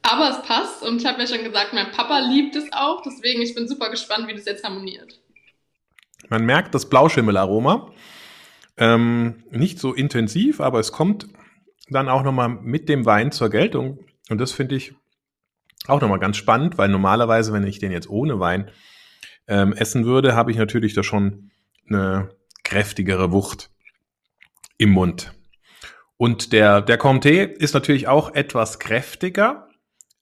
Aber 0.03 0.29
es 0.29 0.43
passt 0.47 0.83
und 0.83 1.01
ich 1.01 1.07
habe 1.07 1.23
ja 1.23 1.27
schon 1.27 1.45
gesagt, 1.45 1.73
mein 1.73 1.93
Papa 1.93 2.19
liebt 2.19 2.57
es 2.57 2.71
auch, 2.73 3.01
deswegen 3.01 3.41
ich 3.41 3.55
bin 3.55 3.67
super 3.67 3.89
gespannt, 3.91 4.29
wie 4.29 4.35
das 4.35 4.45
jetzt 4.45 4.65
harmoniert. 4.65 5.19
Man 6.29 6.45
merkt 6.45 6.75
das 6.75 6.89
Blauschimmel-Aroma. 6.89 7.93
Ähm, 8.77 9.45
nicht 9.51 9.79
so 9.79 9.93
intensiv, 9.93 10.61
aber 10.61 10.81
es 10.81 10.93
kommt 10.93 11.29
dann 11.91 12.09
auch 12.09 12.23
nochmal 12.23 12.49
mit 12.49 12.89
dem 12.89 13.05
Wein 13.05 13.33
zur 13.33 13.51
Geltung. 13.51 13.99
Und 14.31 14.39
das 14.39 14.53
finde 14.53 14.77
ich 14.77 14.95
auch 15.87 16.01
nochmal 16.01 16.19
ganz 16.19 16.37
spannend, 16.37 16.79
weil 16.79 16.89
normalerweise, 16.89 17.53
wenn 17.53 17.67
ich 17.67 17.79
den 17.79 17.93
jetzt 17.93 18.09
ohne 18.09 18.39
Wein 18.39 18.71
ähm, 19.49 19.73
essen 19.73 20.05
würde, 20.05 20.35
habe 20.35 20.51
ich 20.51 20.57
natürlich 20.57 20.95
da 20.95 21.03
schon 21.03 21.51
eine 21.89 22.31
kräftigere 22.63 23.33
Wucht 23.33 23.71
im 24.79 24.91
Mund. 24.91 25.33
Und 26.17 26.53
der, 26.53 26.83
der 26.83 27.01
Comté 27.01 27.45
ist 27.45 27.75
natürlich 27.75 28.07
auch 28.07 28.35
etwas 28.35 28.79
kräftiger, 28.79 29.69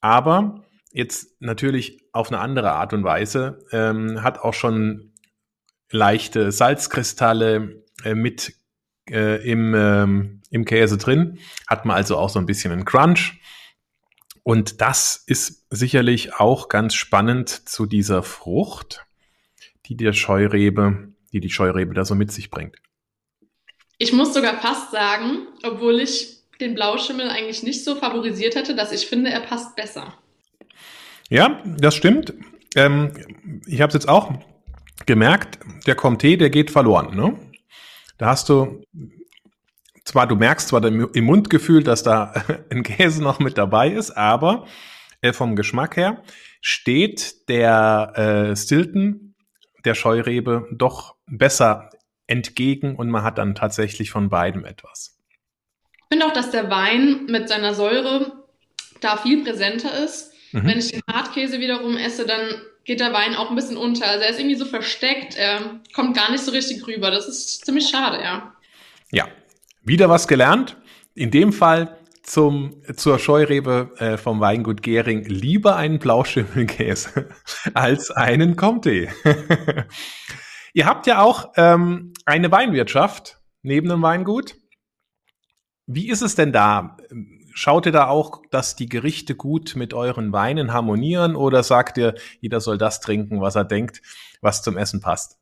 aber 0.01 0.65
jetzt 0.91 1.41
natürlich 1.41 2.05
auf 2.13 2.29
eine 2.29 2.41
andere 2.41 2.73
Art 2.73 2.93
und 2.93 3.05
Weise, 3.05 3.67
ähm, 3.73 4.23
hat 4.23 4.39
auch 4.39 4.55
schon 4.55 5.13
leichte 5.91 6.53
Salzkristalle, 6.53 7.85
äh, 8.05 8.15
mit 8.15 8.55
äh, 9.11 9.43
im, 9.49 9.75
ähm, 9.75 10.43
im 10.51 10.65
Käse 10.65 10.99
drin. 10.99 11.39
Hat 11.67 11.85
man 11.85 11.97
also 11.97 12.17
auch 12.17 12.31
so 12.31 12.39
ein 12.39 12.47
bisschen 12.47 12.73
einen 12.73 12.85
Crunch. 12.85 13.41
Und 14.43 14.81
das 14.81 15.23
ist 15.27 15.67
sicherlich 15.71 16.35
auch 16.35 16.69
ganz 16.69 16.95
spannend 16.95 17.49
zu 17.69 17.87
dieser 17.87 18.23
Frucht, 18.23 19.05
die 19.87 19.97
der 19.97 20.13
Scheurebe, 20.13 21.13
die 21.33 21.41
die 21.41 21.51
Scheurebe 21.51 21.95
da 21.95 22.05
so 22.05 22.15
mit 22.15 22.33
sich 22.33 22.51
bringt. 22.51 22.77
Ich 23.99 24.13
muss 24.13 24.33
sogar 24.33 24.59
fast 24.61 24.93
sagen, 24.93 25.49
obwohl 25.63 26.01
ich 26.01 26.39
den 26.61 26.75
Blauschimmel 26.75 27.29
eigentlich 27.29 27.63
nicht 27.63 27.85
so 27.85 27.97
favorisiert 27.97 28.55
hätte, 28.55 28.75
dass 28.75 28.93
ich 28.93 29.07
finde, 29.07 29.31
er 29.31 29.41
passt 29.41 29.77
besser. 29.77 30.15
Ja, 31.29 31.63
das 31.65 31.95
stimmt. 31.95 32.33
Ähm, 32.75 33.13
ich 33.67 33.81
habe 33.81 33.89
es 33.89 33.95
jetzt 33.95 34.09
auch 34.09 34.33
gemerkt, 35.07 35.59
der 35.87 35.97
Comté, 35.97 36.37
der 36.37 36.51
geht 36.51 36.71
verloren. 36.71 37.17
Ne? 37.17 37.39
Da 38.19 38.27
hast 38.27 38.49
du 38.49 38.83
zwar, 40.05 40.27
du 40.27 40.37
merkst 40.37 40.69
zwar 40.69 40.85
im 40.85 41.25
Mundgefühl, 41.25 41.83
dass 41.83 42.03
da 42.03 42.33
ein 42.71 42.83
Käse 42.83 43.23
noch 43.23 43.39
mit 43.39 43.59
dabei 43.59 43.91
ist, 43.91 44.11
aber 44.11 44.67
äh, 45.21 45.33
vom 45.33 45.57
Geschmack 45.57 45.97
her 45.97 46.23
steht 46.61 47.49
der 47.49 48.13
äh, 48.51 48.57
Stilton 48.57 49.35
der 49.85 49.95
Scheurebe 49.95 50.67
doch 50.73 51.17
besser 51.27 51.91
entgegen 52.27 52.97
und 52.97 53.11
man 53.11 53.23
hat 53.23 53.39
dann 53.39 53.55
tatsächlich 53.55 54.11
von 54.11 54.29
beidem 54.29 54.65
etwas. 54.65 55.19
Ich 55.93 56.05
finde 56.13 56.27
auch, 56.27 56.33
dass 56.33 56.51
der 56.51 56.71
Wein 56.71 57.27
mit 57.27 57.49
seiner 57.49 57.75
Säure 57.75 58.45
da 59.01 59.17
viel 59.17 59.45
präsenter 59.45 60.05
ist. 60.05 60.33
Mhm. 60.53 60.67
Wenn 60.67 60.79
ich 60.79 60.93
den 60.93 61.03
Hartkäse 61.11 61.61
wiederum 61.61 61.97
esse, 61.97 62.27
dann 62.27 62.41
geht 62.89 63.01
der 63.01 63.13
Wein 63.13 63.37
auch 63.37 63.51
ein 63.51 63.55
bisschen 63.55 63.77
unter. 63.77 64.07
Also 64.09 64.25
er 64.25 64.31
ist 64.31 64.41
irgendwie 64.41 64.57
so 64.57 64.65
versteckt, 64.65 65.37
er 65.37 65.79
kommt 65.95 66.17
gar 66.17 66.33
nicht 66.33 66.43
so 66.43 66.51
richtig 66.51 66.85
rüber. 66.87 67.11
Das 67.11 67.29
ist 67.29 67.67
ziemlich 67.67 67.87
schade, 67.87 68.19
ja. 68.23 68.55
Ja, 69.13 69.29
wieder 69.83 70.09
was 70.09 70.27
gelernt. 70.27 70.79
In 71.15 71.31
dem 71.31 71.53
Fall 71.53 71.99
zum, 72.23 72.83
zur 72.97 73.19
Scheurebe 73.19 73.93
äh, 73.99 74.17
vom 74.17 74.41
Weingut 74.41 74.83
Gering 74.83 75.27
lieber 75.27 75.77
einen 75.77 75.99
Blauschimmelkäse 75.99 77.29
als 77.75 78.11
einen 78.11 78.57
Comté. 78.57 79.11
Ihr 80.73 80.87
habt 80.87 81.07
ja 81.07 81.21
auch 81.21 81.53
ähm, 81.57 82.15
eine 82.25 82.51
Weinwirtschaft 82.51 83.39
neben 83.61 83.91
dem 83.91 84.01
Weingut. 84.01 84.57
Wie 85.87 86.09
ist 86.09 86.23
es 86.23 86.37
denn 86.37 86.53
da? 86.53 86.97
Schaut 87.61 87.87
ihr 87.87 87.93
da 87.93 88.07
auch, 88.07 88.43
dass 88.53 88.77
die 88.77 88.89
Gerichte 88.89 89.35
gut 89.35 89.75
mit 89.75 89.93
euren 89.93 90.33
Weinen 90.33 90.73
harmonieren 90.73 91.35
oder 91.35 91.65
sagt 91.65 91.99
ihr, 91.99 92.15
jeder 92.41 92.61
soll 92.61 92.79
das 92.79 93.01
trinken, 93.01 93.41
was 93.41 93.57
er 93.57 93.65
denkt, 93.65 94.01
was 94.41 94.63
zum 94.63 94.79
Essen 94.79 95.01
passt? 95.01 95.39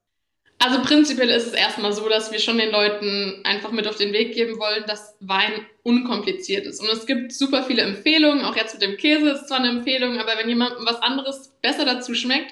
Also 0.59 0.81
prinzipiell 0.81 1.29
ist 1.29 1.49
es 1.49 1.53
erstmal 1.53 1.93
so, 1.93 2.09
dass 2.09 2.33
wir 2.33 2.39
schon 2.39 2.57
den 2.57 2.71
Leuten 2.71 3.43
einfach 3.45 3.71
mit 3.71 3.87
auf 3.87 3.97
den 3.97 4.15
Weg 4.15 4.33
geben 4.33 4.59
wollen, 4.59 4.85
dass 4.87 5.15
Wein 5.21 5.53
unkompliziert 5.83 6.65
ist. 6.65 6.81
Und 6.81 6.89
es 6.91 7.05
gibt 7.05 7.35
super 7.35 7.65
viele 7.65 7.83
Empfehlungen, 7.83 8.47
auch 8.47 8.57
jetzt 8.57 8.73
mit 8.73 8.83
dem 8.83 8.97
Käse 8.97 9.33
ist 9.33 9.49
zwar 9.49 9.59
eine 9.59 9.69
Empfehlung, 9.69 10.19
aber 10.19 10.39
wenn 10.39 10.49
jemandem 10.49 10.87
was 10.87 11.03
anderes 11.03 11.53
besser 11.61 11.85
dazu 11.85 12.15
schmeckt, 12.15 12.51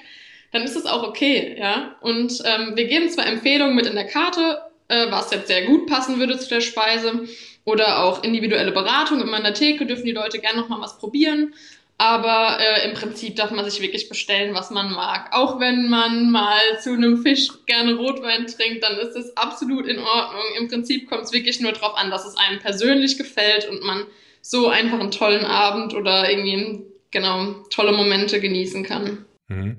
dann 0.51 0.61
ist 0.61 0.75
es 0.75 0.85
auch 0.85 1.01
okay, 1.01 1.55
ja. 1.57 1.95
Und 2.01 2.39
ähm, 2.45 2.75
wir 2.75 2.85
geben 2.85 3.09
zwar 3.09 3.25
Empfehlungen 3.25 3.75
mit 3.75 3.87
in 3.87 3.95
der 3.95 4.05
Karte, 4.05 4.61
äh, 4.87 5.11
was 5.11 5.31
jetzt 5.31 5.47
sehr 5.47 5.65
gut 5.65 5.87
passen 5.87 6.19
würde 6.19 6.37
zu 6.37 6.49
der 6.49 6.61
Speise, 6.61 7.27
oder 7.65 8.03
auch 8.03 8.23
individuelle 8.23 8.71
Beratung. 8.71 9.21
Immer 9.21 9.37
in 9.37 9.43
der 9.43 9.53
Theke 9.53 9.85
dürfen 9.85 10.05
die 10.05 10.11
Leute 10.11 10.39
gerne 10.39 10.61
noch 10.61 10.69
mal 10.69 10.79
was 10.79 10.97
probieren. 10.99 11.53
Aber 11.97 12.57
äh, 12.59 12.87
im 12.89 12.93
Prinzip 12.93 13.37
darf 13.37 13.51
man 13.51 13.65
sich 13.65 13.81
wirklich 13.81 14.09
bestellen, 14.09 14.53
was 14.53 14.69
man 14.69 14.91
mag. 14.91 15.29
Auch 15.31 15.59
wenn 15.59 15.89
man 15.89 16.29
mal 16.29 16.59
zu 16.81 16.91
einem 16.91 17.23
Fisch 17.23 17.47
gerne 17.65 17.95
Rotwein 17.95 18.47
trinkt, 18.47 18.83
dann 18.83 18.97
ist 18.97 19.15
es 19.15 19.35
absolut 19.37 19.87
in 19.87 19.99
Ordnung. 19.99 20.43
Im 20.59 20.67
Prinzip 20.67 21.09
kommt 21.09 21.23
es 21.23 21.31
wirklich 21.31 21.61
nur 21.61 21.71
darauf 21.71 21.95
an, 21.95 22.11
dass 22.11 22.25
es 22.25 22.37
einem 22.37 22.59
persönlich 22.59 23.17
gefällt 23.17 23.69
und 23.69 23.81
man 23.83 24.03
so 24.41 24.67
einfach 24.67 24.99
einen 24.99 25.11
tollen 25.11 25.45
Abend 25.45 25.93
oder 25.93 26.29
irgendwie 26.29 26.83
genau 27.11 27.63
tolle 27.69 27.93
Momente 27.93 28.41
genießen 28.41 28.83
kann. 28.83 29.25
Mhm. 29.47 29.77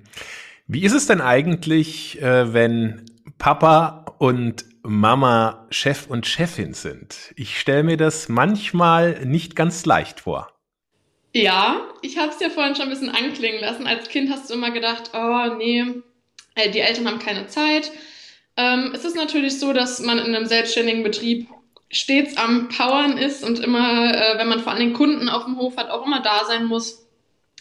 Wie 0.66 0.84
ist 0.84 0.94
es 0.94 1.06
denn 1.06 1.20
eigentlich, 1.20 2.20
äh, 2.20 2.52
wenn 2.52 3.04
Papa 3.36 4.06
und 4.18 4.64
Mama 4.86 5.66
Chef 5.70 6.06
und 6.06 6.26
Chefin 6.26 6.74
sind? 6.74 7.32
Ich 7.36 7.58
stelle 7.58 7.82
mir 7.82 7.96
das 7.96 8.28
manchmal 8.28 9.24
nicht 9.24 9.56
ganz 9.56 9.84
leicht 9.84 10.20
vor. 10.20 10.48
Ja, 11.34 11.82
ich 12.02 12.16
habe 12.16 12.30
es 12.30 12.40
ja 12.40 12.48
vorhin 12.48 12.74
schon 12.74 12.84
ein 12.84 12.90
bisschen 12.90 13.10
anklingen 13.10 13.60
lassen. 13.60 13.86
Als 13.86 14.08
Kind 14.08 14.30
hast 14.30 14.48
du 14.48 14.54
immer 14.54 14.70
gedacht, 14.70 15.10
oh 15.12 15.54
nee, 15.58 15.84
äh, 16.54 16.70
die 16.70 16.80
Eltern 16.80 17.06
haben 17.06 17.18
keine 17.18 17.46
Zeit. 17.46 17.92
Ähm, 18.56 18.92
es 18.94 19.04
ist 19.04 19.16
natürlich 19.16 19.58
so, 19.58 19.72
dass 19.72 20.00
man 20.00 20.18
in 20.18 20.34
einem 20.34 20.46
selbstständigen 20.46 21.02
Betrieb 21.02 21.48
stets 21.90 22.36
am 22.36 22.68
Powern 22.68 23.18
ist 23.18 23.44
und 23.44 23.58
immer, 23.60 24.14
äh, 24.14 24.38
wenn 24.38 24.48
man 24.48 24.60
vor 24.60 24.72
allem 24.72 24.92
Kunden 24.92 25.28
auf 25.28 25.44
dem 25.44 25.58
Hof 25.58 25.76
hat, 25.76 25.90
auch 25.90 26.06
immer 26.06 26.20
da 26.20 26.44
sein 26.46 26.64
muss. 26.64 27.06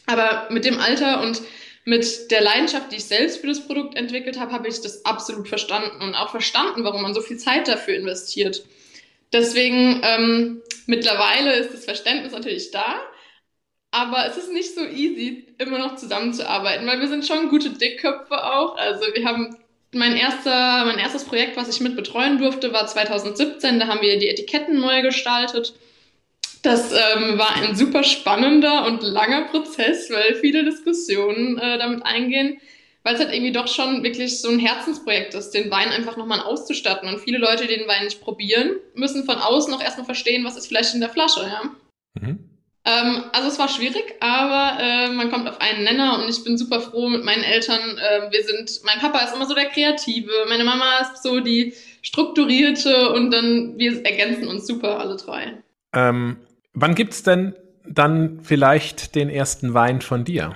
Aber 0.06 0.48
mit 0.52 0.66
dem 0.66 0.80
Alter 0.80 1.22
und 1.22 1.42
mit 1.86 2.32
der 2.32 2.42
Leidenschaft, 2.42 2.92
die 2.92 2.98
ich 2.98 3.06
selbst 3.06 3.40
für 3.40 3.48
das 3.48 3.66
Produkt 3.66 3.96
entwickelt 3.96 4.40
habe, 4.40 4.52
habe 4.52 4.68
ich 4.68 4.82
das 4.82 5.06
absolut 5.06 5.48
verstanden 5.48 6.02
und 6.02 6.16
auch 6.16 6.32
verstanden, 6.32 6.84
warum 6.84 7.04
man 7.04 7.14
so 7.14 7.22
viel 7.22 7.38
Zeit 7.38 7.68
dafür 7.68 7.96
investiert. 7.96 8.66
Deswegen 9.32 10.02
ähm, 10.04 10.62
mittlerweile 10.88 11.54
ist 11.56 11.74
das 11.74 11.86
Verständnis 11.86 12.34
natürlich 12.34 12.72
da. 12.72 13.02
Aber 13.92 14.26
es 14.26 14.36
ist 14.36 14.52
nicht 14.52 14.76
so 14.76 14.82
easy, 14.84 15.48
immer 15.58 15.78
noch 15.78 15.96
zusammenzuarbeiten, 15.96 16.86
weil 16.86 17.00
wir 17.00 17.08
sind 17.08 17.26
schon 17.26 17.50
gute 17.50 17.70
Dickköpfe 17.70 18.44
auch. 18.44 18.76
Also 18.76 19.06
wir 19.14 19.26
haben 19.26 19.56
mein 19.94 20.18
erster, 20.18 20.84
mein 20.86 20.98
erstes 20.98 21.24
Projekt, 21.24 21.56
was 21.56 21.70
ich 21.70 21.80
mit 21.80 21.96
betreuen 21.96 22.38
durfte, 22.38 22.74
war 22.74 22.88
2017. 22.88 23.80
Da 23.80 23.88
haben 23.88 24.02
wir 24.02 24.20
die 24.20 24.28
Etiketten 24.28 24.82
neu 24.82 25.02
gestaltet. 25.02 25.74
Das 26.66 26.92
ähm, 26.92 27.38
war 27.38 27.56
ein 27.58 27.76
super 27.76 28.04
spannender 28.04 28.88
und 28.88 29.04
langer 29.04 29.44
Prozess, 29.44 30.10
weil 30.10 30.34
viele 30.36 30.66
Diskussionen 30.66 31.60
äh, 31.60 31.78
damit 31.78 32.04
eingehen, 32.04 32.60
weil 33.04 33.14
es 33.14 33.20
halt 33.20 33.32
irgendwie 33.32 33.52
doch 33.52 33.68
schon 33.68 34.02
wirklich 34.02 34.42
so 34.42 34.50
ein 34.50 34.58
Herzensprojekt 34.58 35.36
ist, 35.36 35.52
den 35.52 35.70
Wein 35.70 35.90
einfach 35.90 36.18
nochmal 36.18 36.40
auszustatten. 36.40 37.08
Und 37.08 37.20
viele 37.20 37.38
Leute, 37.38 37.68
die 37.68 37.78
den 37.78 37.88
Wein 37.88 38.06
nicht 38.06 38.20
probieren, 38.20 38.78
müssen 38.96 39.26
von 39.26 39.38
außen 39.38 39.72
auch 39.76 39.82
erstmal 39.82 40.08
verstehen, 40.08 40.44
was 40.44 40.58
ist 40.58 40.66
vielleicht 40.66 40.96
in 40.96 41.02
der 41.02 41.10
Flasche, 41.10 41.42
ja. 41.42 41.70
Mhm. 42.20 42.50
Ähm, 42.84 43.24
also 43.32 43.48
es 43.48 43.60
war 43.60 43.70
schwierig, 43.70 44.16
aber 44.20 44.80
äh, 44.82 45.10
man 45.10 45.30
kommt 45.30 45.48
auf 45.48 45.62
einen 45.62 45.84
Nenner 45.84 46.20
und 46.20 46.30
ich 46.30 46.44
bin 46.44 46.58
super 46.58 46.82
froh 46.82 47.10
mit 47.10 47.24
meinen 47.24 47.44
Eltern. 47.44 48.00
Äh, 48.00 48.32
wir 48.32 48.44
sind, 48.44 48.82
mein 48.86 48.98
Papa 48.98 49.20
ist 49.20 49.36
immer 49.36 49.46
so 49.46 49.54
der 49.54 49.66
Kreative, 49.66 50.32
meine 50.50 50.64
Mama 50.64 50.98
ist 51.02 51.22
so 51.22 51.42
die 51.42 51.74
strukturierte 52.02 53.12
und 53.14 53.30
dann 53.30 53.78
wir 53.78 54.04
ergänzen 54.04 54.48
uns 54.48 54.66
super 54.66 55.00
alle 55.00 55.16
drei. 55.16 55.64
Ähm, 55.94 56.38
wann 56.76 56.96
gibt's 56.96 57.24
denn 57.24 57.56
dann 57.88 58.40
vielleicht 58.44 59.16
den 59.16 59.30
ersten 59.30 59.74
Wein 59.74 60.02
von 60.02 60.24
dir? 60.24 60.56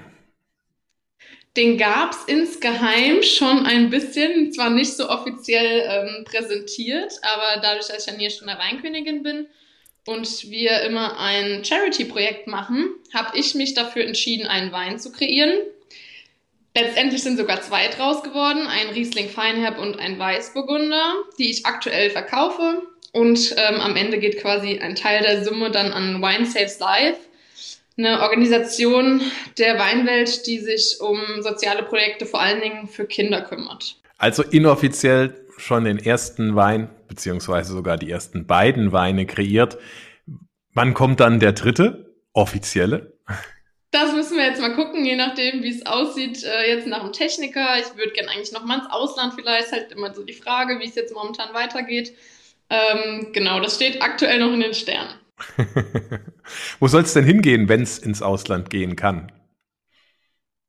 Den 1.58 1.78
gab's 1.78 2.26
insgeheim 2.28 3.24
schon 3.24 3.66
ein 3.66 3.90
bisschen, 3.90 4.54
zwar 4.54 4.70
nicht 4.70 4.96
so 4.96 5.10
offiziell 5.10 5.84
ähm, 5.90 6.24
präsentiert, 6.26 7.14
aber 7.24 7.62
dadurch, 7.62 7.88
dass 7.88 8.06
ich 8.06 8.14
ja 8.14 8.18
hier 8.18 8.30
schon 8.30 8.48
eine 8.48 8.60
Weinkönigin 8.60 9.24
bin, 9.24 9.48
und 10.10 10.50
wir 10.50 10.82
immer 10.82 11.20
ein 11.20 11.64
Charity-Projekt 11.64 12.48
machen, 12.48 12.90
habe 13.14 13.38
ich 13.38 13.56
mich 13.56 13.74
dafür 13.74 14.06
entschieden, 14.06 14.48
einen 14.48 14.72
Wein 14.72 15.00
zu 15.00 15.12
kreieren. 15.12 15.60
Letztendlich 16.76 17.22
sind 17.22 17.38
sogar 17.38 17.62
zwei 17.62 17.88
draus 17.88 18.24
geworden, 18.24 18.68
ein 18.68 18.90
Riesling 18.90 19.30
Feinherb 19.30 19.78
und 19.78 20.00
ein 20.00 20.18
Weißburgunder, 20.18 21.16
die 21.38 21.52
ich 21.52 21.66
aktuell 21.66 22.10
verkaufe. 22.10 22.84
Und 23.12 23.56
ähm, 23.58 23.82
am 23.82 23.96
Ende 23.96 24.20
geht 24.20 24.40
quasi 24.40 24.80
ein 24.80 24.96
Teil 24.96 25.24
der 25.24 25.44
Summe 25.44 25.72
dann 25.72 25.92
an 25.92 26.22
Wine 26.22 26.46
Saves 26.46 26.80
Life, 26.80 27.20
eine 27.98 28.22
Organisation 28.22 29.22
der 29.58 29.80
Weinwelt, 29.80 30.46
die 30.46 30.60
sich 30.60 30.98
um 31.02 31.20
soziale 31.42 31.84
Projekte 31.84 32.26
vor 32.26 32.40
allen 32.40 32.62
Dingen 32.62 32.88
für 32.88 33.06
Kinder 33.06 33.42
kümmert. 33.42 33.98
Also 34.18 34.44
inoffiziell 34.44 35.46
schon 35.58 35.86
den 35.86 35.98
ersten 35.98 36.56
Wein, 36.56 36.90
beziehungsweise 37.08 37.74
sogar 37.74 37.98
die 37.98 38.10
ersten 38.10 38.46
beiden 38.46 38.92
Weine 38.92 39.26
kreiert. 39.26 39.78
Wann 40.74 40.94
kommt 40.94 41.20
dann 41.20 41.40
der 41.40 41.54
dritte, 41.54 42.14
offizielle? 42.34 43.14
Das 43.92 44.14
müssen 44.14 44.38
wir 44.38 44.46
jetzt 44.46 44.62
mal 44.62 44.76
gucken, 44.76 45.04
je 45.04 45.16
nachdem, 45.16 45.64
wie 45.64 45.76
es 45.76 45.86
aussieht, 45.86 46.44
äh, 46.44 46.70
jetzt 46.70 46.86
nach 46.86 47.02
dem 47.02 47.12
Techniker. 47.12 47.80
Ich 47.80 47.98
würde 47.98 48.12
gerne 48.12 48.30
eigentlich 48.30 48.52
noch 48.52 48.64
mal 48.64 48.80
ins 48.80 48.92
Ausland 48.92 49.34
vielleicht, 49.34 49.72
halt 49.72 49.92
immer 49.92 50.14
so 50.14 50.24
die 50.24 50.34
Frage, 50.34 50.80
wie 50.80 50.88
es 50.88 50.96
jetzt 50.96 51.14
momentan 51.14 51.54
weitergeht. 51.56 52.14
Ähm, 52.70 53.32
genau, 53.34 53.60
das 53.60 53.76
steht 53.76 54.02
aktuell 54.02 54.40
noch 54.40 54.54
in 54.54 54.62
den 54.62 54.74
Sternen. 54.74 55.20
Wo 56.80 56.88
soll 56.88 57.04
es 57.04 57.14
denn 57.14 57.26
hingehen, 57.26 57.70
wenn 57.70 57.82
es 57.82 57.98
ins 57.98 58.22
Ausland 58.22 58.70
gehen 58.70 58.96
kann? 58.96 59.32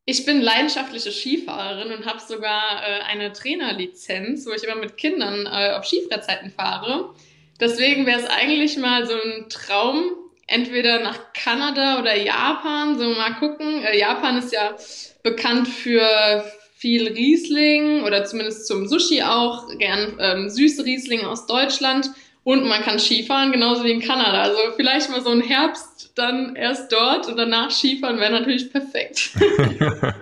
Ich 0.07 0.25
bin 0.27 0.41
leidenschaftliche 0.41 1.13
Skifahrerin 1.13 1.93
und 1.93 2.05
habe 2.05 2.21
sogar 2.21 2.83
äh, 2.83 3.03
eine 3.03 3.33
Trainerlizenz, 3.33 4.47
wo 4.47 4.51
ich 4.53 4.65
immer 4.65 4.75
mit 4.75 4.97
Kindern 4.97 5.47
äh, 5.47 5.73
auf 5.73 5.85
Skifreizeiten 5.87 6.51
fahre. 6.51 7.15
Deswegen 7.61 8.07
wäre 8.07 8.19
es 8.21 8.27
eigentlich 8.27 8.77
mal 8.79 9.07
so 9.07 9.15
ein 9.15 9.49
Traum, 9.49 10.11
entweder 10.47 11.01
nach 11.01 11.33
Kanada 11.33 12.01
oder 12.01 12.17
Japan, 12.17 12.99
so 12.99 13.09
mal 13.11 13.35
gucken. 13.35 13.85
Äh, 13.85 13.99
Japan 13.99 14.39
ist 14.39 14.53
ja 14.53 14.75
bekannt 15.23 15.69
für 15.69 16.45
viel 16.81 17.09
Riesling 17.09 18.05
oder 18.05 18.25
zumindest 18.25 18.67
zum 18.67 18.89
Sushi 18.89 19.23
auch, 19.23 19.69
gern 19.77 20.17
ähm, 20.19 20.49
süße 20.49 20.83
Riesling 20.85 21.21
aus 21.27 21.47
Deutschland. 21.47 22.11
Und 22.43 22.67
man 22.67 22.81
kann 22.81 22.99
Skifahren, 22.99 23.53
genauso 23.53 23.85
wie 23.85 23.91
in 23.91 24.01
Kanada. 24.01 24.41
Also 24.41 24.57
vielleicht 24.77 25.11
mal 25.11 25.21
so 25.21 25.29
ein 25.29 25.43
Herbst 25.43 26.13
dann 26.15 26.57
erst 26.57 26.91
dort 26.91 27.29
und 27.29 27.37
danach 27.37 27.71
Skifahren 27.71 28.19
wäre 28.19 28.33
natürlich 28.33 28.73
perfekt. 28.73 29.31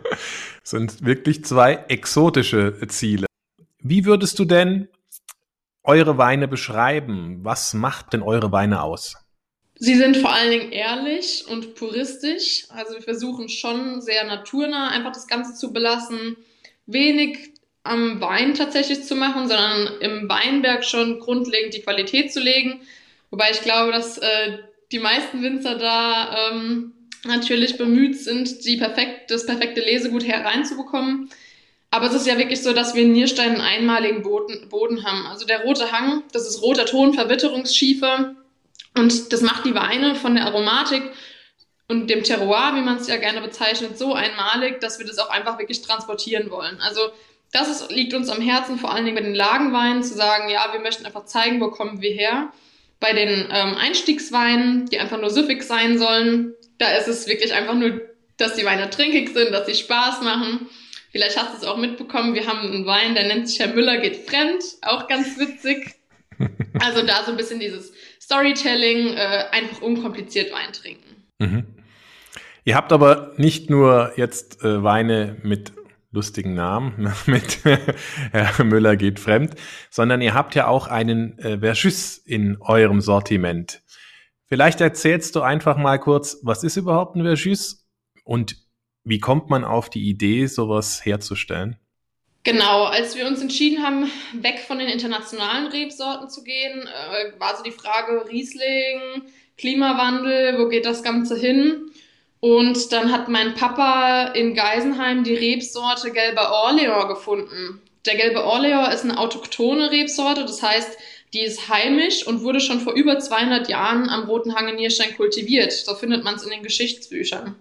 sind 0.65 1.05
wirklich 1.05 1.45
zwei 1.45 1.85
exotische 1.89 2.77
Ziele. 2.89 3.27
Wie 3.81 4.05
würdest 4.05 4.39
du 4.41 4.45
denn 4.45 4.89
eure 5.85 6.19
Weine 6.19 6.49
beschreiben? 6.49 7.39
Was 7.45 7.73
macht 7.73 8.13
denn 8.13 8.23
eure 8.23 8.51
Weine 8.51 8.83
aus? 8.83 9.15
Sie 9.77 9.95
sind 9.95 10.17
vor 10.17 10.33
allen 10.33 10.51
Dingen 10.51 10.73
ehrlich 10.73 11.45
und 11.49 11.77
puristisch. 11.77 12.67
Also 12.71 12.95
wir 12.95 13.03
versuchen 13.03 13.49
schon 13.49 14.01
sehr 14.01 14.25
naturnah 14.25 14.89
einfach 14.89 15.13
das 15.13 15.29
Ganze 15.29 15.55
zu 15.55 15.73
belassen. 15.73 16.37
Wenig 16.89 17.39
am 17.85 18.21
Wein 18.21 18.55
tatsächlich 18.55 19.05
zu 19.05 19.15
machen, 19.15 19.47
sondern 19.47 20.01
im 20.01 20.29
Weinberg 20.29 20.85
schon 20.85 21.21
grundlegend 21.21 21.75
die 21.75 21.83
Qualität 21.83 22.33
zu 22.33 22.41
legen. 22.41 22.81
Wobei 23.31 23.51
ich 23.51 23.61
glaube, 23.61 23.93
dass 23.93 24.19
äh, 24.19 24.59
die 24.91 24.99
meisten 24.99 25.43
Winzer 25.43 25.77
da 25.77 26.51
ähm, 26.51 26.93
natürlich 27.25 27.77
bemüht 27.77 28.19
sind, 28.19 28.65
die 28.65 28.79
perfekt, 28.79 29.31
das 29.31 29.47
perfekte 29.47 29.81
Lesegut 29.81 30.27
hereinzubekommen. 30.27 31.31
Aber 31.91 32.07
es 32.07 32.15
ist 32.15 32.27
ja 32.27 32.39
wirklich 32.39 32.63
so, 32.63 32.73
dass 32.73 32.95
wir 32.95 33.03
in 33.03 33.13
Nierstein 33.13 33.53
einen 33.53 33.61
einmaligen 33.61 34.23
Boden, 34.23 34.69
Boden 34.69 35.05
haben. 35.05 35.27
Also 35.27 35.47
der 35.47 35.63
rote 35.63 35.93
Hang, 35.93 36.23
das 36.33 36.47
ist 36.47 36.63
roter 36.63 36.87
Ton, 36.87 37.15
Verwitterungsschiefer. 37.15 38.35
Und 38.97 39.33
das 39.33 39.43
macht 39.43 39.65
die 39.65 39.75
Weine 39.75 40.15
von 40.15 40.35
der 40.35 40.47
Aromatik 40.47 41.03
und 41.89 42.09
dem 42.09 42.23
Terroir, 42.23 42.73
wie 42.75 42.83
man 42.83 42.99
es 42.99 43.09
ja 43.09 43.17
gerne 43.17 43.41
bezeichnet, 43.41 43.99
so 43.99 44.15
einmalig, 44.15 44.81
dass 44.81 44.99
wir 44.99 45.07
das 45.07 45.19
auch 45.19 45.31
einfach 45.31 45.59
wirklich 45.59 45.83
transportieren 45.83 46.51
wollen. 46.51 46.79
Also 46.81 47.01
das 47.53 47.69
ist, 47.69 47.91
liegt 47.91 48.13
uns 48.13 48.29
am 48.29 48.43
Herzen, 48.43 48.79
vor 48.79 48.93
allen 48.93 49.07
Dingen 49.07 49.17
bei 49.17 49.23
den 49.23 49.35
Lagenweinen, 49.35 50.03
zu 50.03 50.15
sagen, 50.15 50.51
ja, 50.51 50.69
wir 50.73 50.81
möchten 50.81 51.07
einfach 51.07 51.25
zeigen, 51.25 51.61
wo 51.61 51.71
kommen 51.71 52.03
wir 52.03 52.13
her. 52.13 52.53
Bei 53.01 53.13
den 53.15 53.49
ähm, 53.51 53.75
Einstiegsweinen, 53.77 54.87
die 54.87 54.99
einfach 54.99 55.19
nur 55.19 55.31
süffig 55.31 55.63
sein 55.63 55.99
sollen, 55.99 56.53
da 56.79 56.91
ist 56.93 57.09
es 57.09 57.27
wirklich 57.27 57.55
einfach 57.55 57.75
nur, 57.75 58.01
dass 58.37 58.55
die 58.55 58.67
Weine 58.67 58.91
trinkig 58.91 59.31
sind, 59.31 59.53
dass 59.53 59.67
sie 59.67 59.75
Spaß 59.75 60.21
machen. 60.23 60.69
Vielleicht 61.11 61.39
hast 61.39 61.55
du 61.55 61.57
es 61.57 61.65
auch 61.65 61.79
mitbekommen, 61.79 62.35
wir 62.35 62.47
haben 62.47 62.61
einen 62.61 62.87
Wein, 62.87 63.15
der 63.15 63.27
nennt 63.27 63.49
sich 63.49 63.61
Herr 63.61 63.69
Müller 63.69 63.97
geht 63.99 64.29
fremd, 64.29 64.63
auch 64.83 65.09
ganz 65.09 65.39
witzig. 65.39 65.95
Also 66.81 67.03
da 67.03 67.25
so 67.25 67.33
ein 67.33 67.37
bisschen 67.37 67.59
dieses 67.59 67.93
Storytelling, 68.21 69.15
äh, 69.15 69.47
einfach 69.51 69.83
unkompliziert 69.83 70.53
Wein 70.53 70.73
trinken. 70.73 71.25
Mhm. 71.41 71.78
Ihr 72.69 72.77
habt 72.77 72.93
aber 72.93 73.33
nicht 73.39 73.71
nur 73.71 74.13
jetzt 74.17 74.63
äh, 74.63 74.83
Weine 74.83 75.39
mit 75.43 75.73
lustigen 76.11 76.53
Namen 76.53 77.11
mit 77.25 77.61
Herr 78.31 78.63
Müller 78.63 78.95
geht 78.97 79.19
fremd, 79.19 79.55
sondern 79.89 80.21
ihr 80.21 80.35
habt 80.35 80.55
ja 80.55 80.67
auch 80.67 80.87
einen 80.87 81.39
äh, 81.39 81.61
Verjus 81.61 82.19
in 82.19 82.59
eurem 82.61 83.01
Sortiment. 83.01 83.81
Vielleicht 84.49 84.83
erzählst 84.83 85.35
du 85.35 85.41
einfach 85.41 85.79
mal 85.79 85.99
kurz, 85.99 86.41
was 86.43 86.63
ist 86.63 86.77
überhaupt 86.77 87.17
ein 87.17 87.23
Verjus 87.23 87.87
und 88.23 88.57
wie 89.03 89.19
kommt 89.19 89.49
man 89.49 89.65
auf 89.65 89.89
die 89.89 90.07
Idee, 90.07 90.45
sowas 90.45 91.07
herzustellen? 91.07 91.79
Genau, 92.43 92.85
als 92.85 93.17
wir 93.17 93.27
uns 93.27 93.41
entschieden 93.41 93.83
haben, 93.83 94.11
weg 94.43 94.59
von 94.59 94.79
den 94.79 94.89
internationalen 94.89 95.69
Rebsorten 95.69 96.29
zu 96.29 96.45
gehen, 96.45 96.83
äh, 96.83 97.41
war 97.41 97.57
so 97.57 97.63
die 97.63 97.71
Frage 97.71 98.29
Riesling, 98.29 99.23
Klimawandel, 99.57 100.59
wo 100.59 100.69
geht 100.69 100.85
das 100.85 101.03
Ganze 101.03 101.35
hin? 101.35 101.91
Und 102.41 102.93
dann 102.93 103.11
hat 103.11 103.29
mein 103.29 103.55
Papa 103.55 104.29
in 104.29 104.55
Geisenheim 104.55 105.25
die 105.25 105.35
Rebsorte 105.35 106.13
Gelber 106.13 106.53
Orleans 106.53 107.09
gefunden. 107.09 107.81
Der 108.07 108.17
Gelbe 108.17 108.45
Orleans 108.45 108.95
ist 108.95 109.05
eine 109.05 109.19
autochtone 109.19 109.91
Rebsorte, 109.91 110.43
das 110.43 110.63
heißt, 110.63 110.97
die 111.35 111.41
ist 111.41 111.69
heimisch 111.69 112.27
und 112.27 112.43
wurde 112.43 112.61
schon 112.61 112.81
vor 112.81 112.95
über 112.95 113.19
200 113.19 113.69
Jahren 113.69 114.09
am 114.09 114.25
Roten 114.25 114.55
Hang 114.55 114.69
in 114.69 114.77
Nierstein 114.77 115.17
kultiviert. 115.17 115.73
So 115.73 115.95
findet 115.95 116.25
man 116.25 116.37
es 116.37 116.45
in 116.45 116.51
den 116.51 116.63
Geschichtsbüchern. 116.63 117.55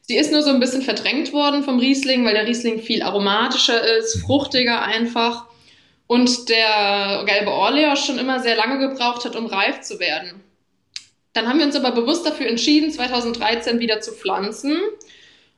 Sie 0.00 0.16
ist 0.16 0.32
nur 0.32 0.42
so 0.42 0.50
ein 0.50 0.60
bisschen 0.60 0.82
verdrängt 0.82 1.32
worden 1.32 1.62
vom 1.62 1.78
Riesling, 1.78 2.24
weil 2.24 2.34
der 2.34 2.46
Riesling 2.46 2.80
viel 2.80 3.02
aromatischer 3.02 3.80
ist, 3.98 4.20
fruchtiger 4.22 4.82
einfach. 4.82 5.46
Und 6.06 6.48
der 6.48 7.22
gelbe 7.24 7.50
Orleans 7.50 8.04
schon 8.04 8.18
immer 8.18 8.40
sehr 8.40 8.56
lange 8.56 8.78
gebraucht 8.78 9.24
hat, 9.24 9.36
um 9.36 9.46
reif 9.46 9.80
zu 9.80 10.00
werden. 10.00 10.42
Dann 11.34 11.48
haben 11.48 11.58
wir 11.58 11.66
uns 11.66 11.76
aber 11.76 11.90
bewusst 11.90 12.24
dafür 12.24 12.46
entschieden, 12.46 12.90
2013 12.90 13.80
wieder 13.80 14.00
zu 14.00 14.12
pflanzen. 14.12 14.78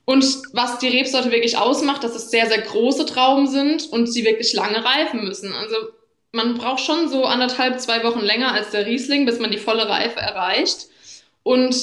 Und 0.05 0.25
was 0.53 0.79
die 0.79 0.89
Rebsorte 0.89 1.31
wirklich 1.31 1.59
ausmacht, 1.59 2.03
dass 2.03 2.15
es 2.15 2.31
sehr, 2.31 2.47
sehr 2.47 2.63
große 2.63 3.07
Trauben 3.07 3.47
sind 3.47 3.91
und 3.91 4.07
sie 4.07 4.25
wirklich 4.25 4.53
lange 4.53 4.85
reifen 4.85 5.25
müssen. 5.25 5.53
Also 5.53 5.77
man 6.33 6.55
braucht 6.55 6.85
schon 6.85 7.09
so 7.09 7.25
anderthalb, 7.25 7.81
zwei 7.81 8.03
Wochen 8.05 8.21
länger 8.21 8.53
als 8.53 8.71
der 8.71 8.87
Riesling, 8.87 9.27
bis 9.27 9.39
man 9.39 9.51
die 9.51 9.59
volle 9.59 9.89
Reife 9.89 10.21
erreicht. 10.21 10.87
Und 11.43 11.77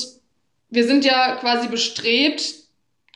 wir 0.70 0.86
sind 0.86 1.06
ja 1.06 1.36
quasi 1.36 1.68
bestrebt, 1.68 2.44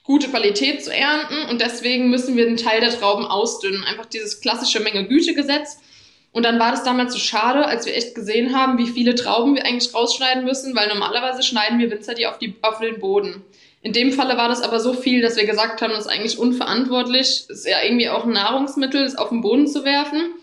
gute 0.04 0.30
Qualität 0.30 0.84
zu 0.84 0.94
ernten 0.94 1.50
und 1.50 1.60
deswegen 1.60 2.10
müssen 2.10 2.38
wir 2.38 2.48
einen 2.48 2.58
Teil 2.58 2.82
der 2.82 2.98
Trauben 2.98 3.26
ausdünnen. 3.26 3.84
Einfach 3.84 4.06
dieses 4.06 4.42
klassische 4.42 4.80
Menge-Güte-Gesetz. 4.80 5.80
Und 6.32 6.44
dann 6.44 6.60
war 6.60 6.72
das 6.72 6.84
damals 6.84 7.14
so 7.14 7.20
schade, 7.20 7.66
als 7.66 7.86
wir 7.86 7.96
echt 7.96 8.14
gesehen 8.14 8.56
haben, 8.56 8.78
wie 8.78 8.88
viele 8.88 9.16
Trauben 9.16 9.56
wir 9.56 9.66
eigentlich 9.66 9.94
rausschneiden 9.94 10.44
müssen, 10.44 10.76
weil 10.76 10.88
normalerweise 10.88 11.42
schneiden 11.42 11.80
wir 11.80 11.90
Winzer 11.90 12.14
die 12.14 12.28
auf, 12.28 12.38
die 12.38 12.54
auf 12.62 12.80
den 12.80 13.00
Boden. 13.00 13.44
In 13.82 13.94
dem 13.94 14.12
Falle 14.12 14.38
war 14.38 14.50
das 14.50 14.62
aber 14.62 14.80
so 14.80 14.94
viel, 14.94 15.22
dass 15.22 15.38
wir 15.38 15.46
gesagt 15.46 15.82
haben, 15.82 15.92
das 15.92 16.06
ist 16.06 16.12
eigentlich 16.12 16.38
unverantwortlich, 16.38 17.46
ist 17.48 17.68
ja 17.68 17.82
irgendwie 17.84 18.10
auch 18.10 18.26
ein 18.26 18.34
Nahrungsmittel, 18.34 19.04
es 19.04 19.18
auf 19.18 19.30
den 19.30 19.42
Boden 19.42 19.68
zu 19.68 19.86
werfen. 19.86 20.22
Und 20.22 20.34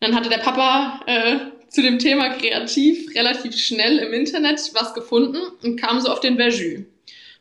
dann 0.00 0.14
hatte 0.14 0.28
der 0.28 0.38
Papa 0.38 1.00
äh, 1.06 1.36
zu 1.68 1.82
dem 1.82 1.98
Thema 1.98 2.30
kreativ 2.30 3.14
relativ 3.14 3.56
schnell 3.56 3.98
im 3.98 4.12
Internet 4.12 4.60
was 4.74 4.92
gefunden 4.92 5.38
und 5.62 5.80
kam 5.80 6.00
so 6.00 6.10
auf 6.10 6.20
den 6.20 6.36
Verjus. 6.36 6.80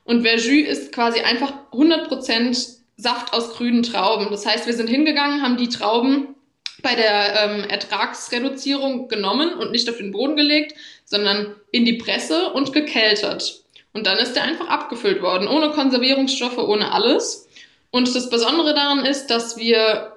Und 0.03 0.21
Verjus 0.21 0.67
ist 0.67 0.91
quasi 0.91 1.21
einfach 1.21 1.53
100% 1.71 2.77
Saft 2.97 3.33
aus 3.33 3.53
grünen 3.53 3.83
Trauben. 3.83 4.27
Das 4.29 4.45
heißt, 4.45 4.67
wir 4.67 4.73
sind 4.73 4.89
hingegangen, 4.89 5.41
haben 5.41 5.57
die 5.57 5.69
Trauben 5.69 6.35
bei 6.81 6.95
der 6.95 7.43
ähm, 7.43 7.63
Ertragsreduzierung 7.69 9.07
genommen 9.07 9.53
und 9.53 9.71
nicht 9.71 9.89
auf 9.89 9.97
den 9.97 10.11
Boden 10.11 10.35
gelegt, 10.35 10.75
sondern 11.05 11.55
in 11.71 11.85
die 11.85 11.93
Presse 11.93 12.51
und 12.53 12.73
gekeltert. 12.73 13.63
Und 13.93 14.05
dann 14.05 14.17
ist 14.17 14.33
der 14.33 14.43
einfach 14.43 14.67
abgefüllt 14.67 15.21
worden, 15.21 15.47
ohne 15.47 15.71
Konservierungsstoffe, 15.71 16.57
ohne 16.57 16.91
alles. 16.91 17.47
Und 17.91 18.13
das 18.15 18.29
Besondere 18.29 18.73
daran 18.73 19.05
ist, 19.05 19.27
dass 19.27 19.57
wir 19.57 20.13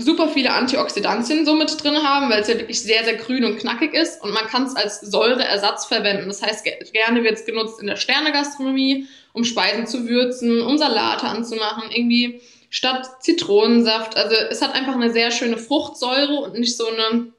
super 0.00 0.28
viele 0.28 0.52
Antioxidantien 0.52 1.44
so 1.44 1.54
mit 1.54 1.82
drin 1.82 2.02
haben, 2.02 2.30
weil 2.30 2.40
es 2.40 2.48
ja 2.48 2.58
wirklich 2.58 2.82
sehr, 2.82 3.04
sehr 3.04 3.16
grün 3.16 3.44
und 3.44 3.58
knackig 3.58 3.94
ist 3.94 4.22
und 4.22 4.32
man 4.32 4.46
kann 4.46 4.64
es 4.64 4.74
als 4.74 5.00
Säureersatz 5.00 5.86
verwenden. 5.86 6.28
Das 6.28 6.42
heißt, 6.42 6.64
gerne 6.92 7.22
wird 7.22 7.34
es 7.34 7.44
genutzt 7.44 7.80
in 7.80 7.86
der 7.86 7.96
Sternegastronomie, 7.96 9.06
um 9.32 9.44
Speisen 9.44 9.86
zu 9.86 10.08
würzen, 10.08 10.62
um 10.62 10.78
Salate 10.78 11.26
anzumachen, 11.26 11.90
irgendwie 11.90 12.40
statt 12.70 13.06
Zitronensaft. 13.20 14.16
Also 14.16 14.34
es 14.48 14.62
hat 14.62 14.74
einfach 14.74 14.94
eine 14.94 15.12
sehr 15.12 15.30
schöne 15.30 15.58
Fruchtsäure 15.58 16.40
und 16.40 16.58
nicht 16.58 16.76
so 16.76 16.86
eine, 16.86 17.32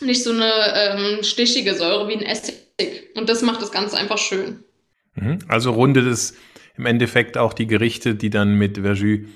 nicht 0.00 0.22
so 0.22 0.30
eine 0.30 0.52
ähm, 0.76 1.24
stichige 1.24 1.74
Säure 1.74 2.06
wie 2.08 2.14
ein 2.14 2.22
Essig. 2.22 2.54
Und 3.16 3.28
das 3.28 3.42
macht 3.42 3.62
das 3.62 3.72
Ganze 3.72 3.96
einfach 3.96 4.18
schön. 4.18 4.62
Mhm. 5.14 5.38
Also 5.48 5.72
rundet 5.72 6.06
es 6.06 6.36
im 6.76 6.86
Endeffekt 6.86 7.38
auch 7.38 7.52
die 7.52 7.66
Gerichte, 7.66 8.14
die 8.14 8.30
dann 8.30 8.54
mit 8.54 8.78
Verjus 8.78 9.26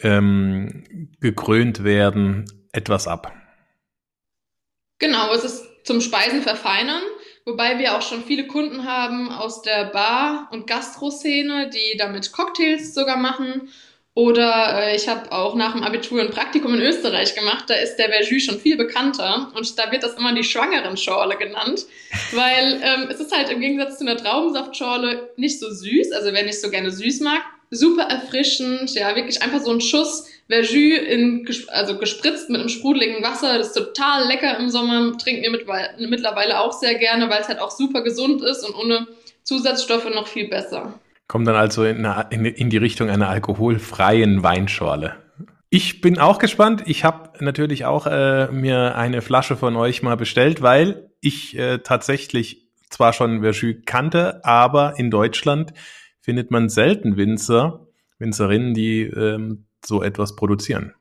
ähm, 0.00 1.08
gekrönt 1.20 1.84
werden, 1.84 2.44
etwas 2.72 3.06
ab. 3.06 3.32
Genau, 4.98 5.32
es 5.32 5.44
ist 5.44 5.64
zum 5.84 6.00
Speisen 6.00 6.42
verfeinern, 6.42 7.02
wobei 7.44 7.78
wir 7.78 7.96
auch 7.96 8.02
schon 8.02 8.24
viele 8.24 8.46
Kunden 8.46 8.84
haben 8.84 9.30
aus 9.30 9.62
der 9.62 9.86
Bar- 9.86 10.48
und 10.52 10.66
Gastroszene, 10.66 11.70
die 11.70 11.96
damit 11.96 12.32
Cocktails 12.32 12.94
sogar 12.94 13.18
machen 13.18 13.68
oder 14.16 14.80
äh, 14.80 14.96
ich 14.96 15.08
habe 15.08 15.30
auch 15.30 15.54
nach 15.54 15.74
dem 15.74 15.82
Abitur 15.82 16.22
ein 16.22 16.30
Praktikum 16.30 16.72
in 16.72 16.80
Österreich 16.80 17.34
gemacht. 17.34 17.64
Da 17.68 17.74
ist 17.74 17.96
der 17.96 18.08
Verjus 18.08 18.44
schon 18.44 18.58
viel 18.58 18.78
bekannter 18.78 19.52
und 19.54 19.78
da 19.78 19.92
wird 19.92 20.04
das 20.04 20.14
immer 20.14 20.34
die 20.34 20.42
Schwangeren-Schorle 20.42 21.36
genannt, 21.36 21.84
weil 22.32 22.80
ähm, 22.82 23.08
es 23.10 23.20
ist 23.20 23.36
halt 23.36 23.50
im 23.50 23.60
Gegensatz 23.60 23.98
zu 23.98 24.06
einer 24.06 24.16
Traubensaftschorle 24.16 25.28
nicht 25.36 25.60
so 25.60 25.70
süß. 25.70 26.12
Also 26.12 26.32
wer 26.32 26.44
nicht 26.44 26.58
so 26.58 26.70
gerne 26.70 26.90
süß 26.90 27.20
mag, 27.20 27.42
super 27.70 28.04
erfrischend. 28.04 28.94
Ja, 28.94 29.14
wirklich 29.14 29.42
einfach 29.42 29.60
so 29.60 29.70
ein 29.70 29.82
Schuss 29.82 30.30
Verjus 30.48 30.98
in, 30.98 31.46
also 31.68 31.98
gespritzt 31.98 32.48
mit 32.48 32.60
einem 32.60 32.70
sprudeligen 32.70 33.22
Wasser. 33.22 33.58
Das 33.58 33.68
ist 33.68 33.74
total 33.74 34.26
lecker 34.28 34.58
im 34.58 34.70
Sommer. 34.70 35.18
Trinken 35.18 35.42
wir 35.42 36.08
mittlerweile 36.08 36.60
auch 36.60 36.72
sehr 36.72 36.94
gerne, 36.94 37.28
weil 37.28 37.42
es 37.42 37.48
halt 37.48 37.60
auch 37.60 37.70
super 37.70 38.00
gesund 38.00 38.42
ist 38.42 38.64
und 38.64 38.74
ohne 38.76 39.08
Zusatzstoffe 39.42 40.08
noch 40.14 40.26
viel 40.26 40.48
besser. 40.48 40.98
Kommt 41.28 41.46
dann 41.46 41.56
also 41.56 41.84
in, 41.84 42.06
eine, 42.06 42.48
in, 42.48 42.70
die 42.70 42.76
Richtung 42.76 43.10
einer 43.10 43.28
alkoholfreien 43.28 44.42
Weinschorle. 44.42 45.16
Ich 45.70 46.00
bin 46.00 46.18
auch 46.18 46.38
gespannt. 46.38 46.84
Ich 46.86 47.04
habe 47.04 47.44
natürlich 47.44 47.84
auch 47.84 48.06
äh, 48.06 48.46
mir 48.52 48.94
eine 48.94 49.22
Flasche 49.22 49.56
von 49.56 49.76
euch 49.76 50.02
mal 50.02 50.16
bestellt, 50.16 50.62
weil 50.62 51.10
ich 51.20 51.58
äh, 51.58 51.78
tatsächlich 51.78 52.68
zwar 52.88 53.12
schon 53.12 53.40
Verjus 53.40 53.76
kannte, 53.84 54.44
aber 54.44 54.98
in 54.98 55.10
Deutschland 55.10 55.72
findet 56.20 56.50
man 56.50 56.68
selten 56.68 57.16
Winzer, 57.16 57.86
Winzerinnen, 58.18 58.74
die 58.74 59.02
ähm, 59.02 59.66
so 59.84 60.02
etwas 60.02 60.36
produzieren. 60.36 60.94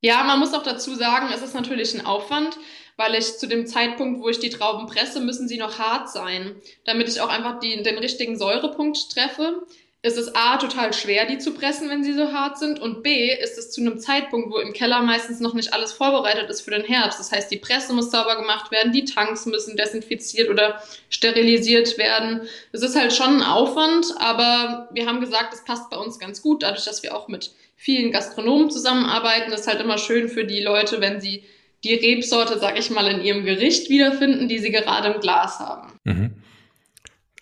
Ja, 0.00 0.24
man 0.24 0.40
muss 0.40 0.52
auch 0.52 0.64
dazu 0.64 0.94
sagen, 0.96 1.28
es 1.32 1.42
ist 1.42 1.54
natürlich 1.54 1.94
ein 1.94 2.04
Aufwand 2.04 2.58
weil 3.02 3.16
ich 3.16 3.38
zu 3.38 3.48
dem 3.48 3.66
Zeitpunkt, 3.66 4.22
wo 4.22 4.28
ich 4.28 4.38
die 4.38 4.50
Trauben 4.50 4.86
presse, 4.86 5.20
müssen 5.20 5.48
sie 5.48 5.58
noch 5.58 5.78
hart 5.78 6.08
sein, 6.08 6.54
damit 6.84 7.08
ich 7.08 7.20
auch 7.20 7.28
einfach 7.28 7.58
die, 7.58 7.82
den 7.82 7.98
richtigen 7.98 8.38
Säurepunkt 8.38 9.10
treffe. 9.10 9.62
Ist 10.04 10.18
es 10.18 10.34
A, 10.34 10.56
total 10.56 10.92
schwer, 10.92 11.26
die 11.26 11.38
zu 11.38 11.52
pressen, 11.52 11.88
wenn 11.88 12.02
sie 12.02 12.12
so 12.12 12.32
hart 12.32 12.58
sind. 12.58 12.80
Und 12.80 13.02
B, 13.02 13.32
ist 13.32 13.58
es 13.58 13.70
zu 13.70 13.80
einem 13.80 13.98
Zeitpunkt, 13.98 14.52
wo 14.52 14.58
im 14.58 14.72
Keller 14.72 15.00
meistens 15.02 15.40
noch 15.40 15.54
nicht 15.54 15.72
alles 15.72 15.92
vorbereitet 15.92 16.48
ist 16.50 16.62
für 16.62 16.72
den 16.72 16.84
Herbst. 16.84 17.18
Das 17.20 17.30
heißt, 17.30 17.50
die 17.50 17.58
Presse 17.58 17.92
muss 17.92 18.10
sauber 18.10 18.36
gemacht 18.36 18.70
werden, 18.70 18.92
die 18.92 19.04
Tanks 19.04 19.46
müssen 19.46 19.76
desinfiziert 19.76 20.48
oder 20.48 20.82
sterilisiert 21.08 21.98
werden. 21.98 22.48
Es 22.72 22.82
ist 22.82 22.96
halt 22.96 23.12
schon 23.12 23.36
ein 23.36 23.42
Aufwand, 23.42 24.06
aber 24.18 24.88
wir 24.92 25.06
haben 25.06 25.20
gesagt, 25.20 25.54
es 25.54 25.64
passt 25.64 25.90
bei 25.90 25.96
uns 25.96 26.18
ganz 26.18 26.42
gut, 26.42 26.62
dadurch, 26.62 26.84
dass 26.84 27.02
wir 27.02 27.16
auch 27.16 27.28
mit 27.28 27.52
vielen 27.76 28.12
Gastronomen 28.12 28.70
zusammenarbeiten. 28.70 29.50
Das 29.50 29.62
ist 29.62 29.68
halt 29.68 29.80
immer 29.80 29.98
schön 29.98 30.28
für 30.28 30.44
die 30.44 30.62
Leute, 30.62 31.00
wenn 31.00 31.20
sie 31.20 31.44
die 31.84 31.94
Rebsorte, 31.94 32.58
sag 32.58 32.78
ich 32.78 32.90
mal, 32.90 33.06
in 33.08 33.22
ihrem 33.22 33.44
Gericht 33.44 33.88
wiederfinden, 33.90 34.48
die 34.48 34.58
sie 34.58 34.70
gerade 34.70 35.12
im 35.12 35.20
Glas 35.20 35.58
haben. 35.58 35.92
Mhm. 36.04 36.42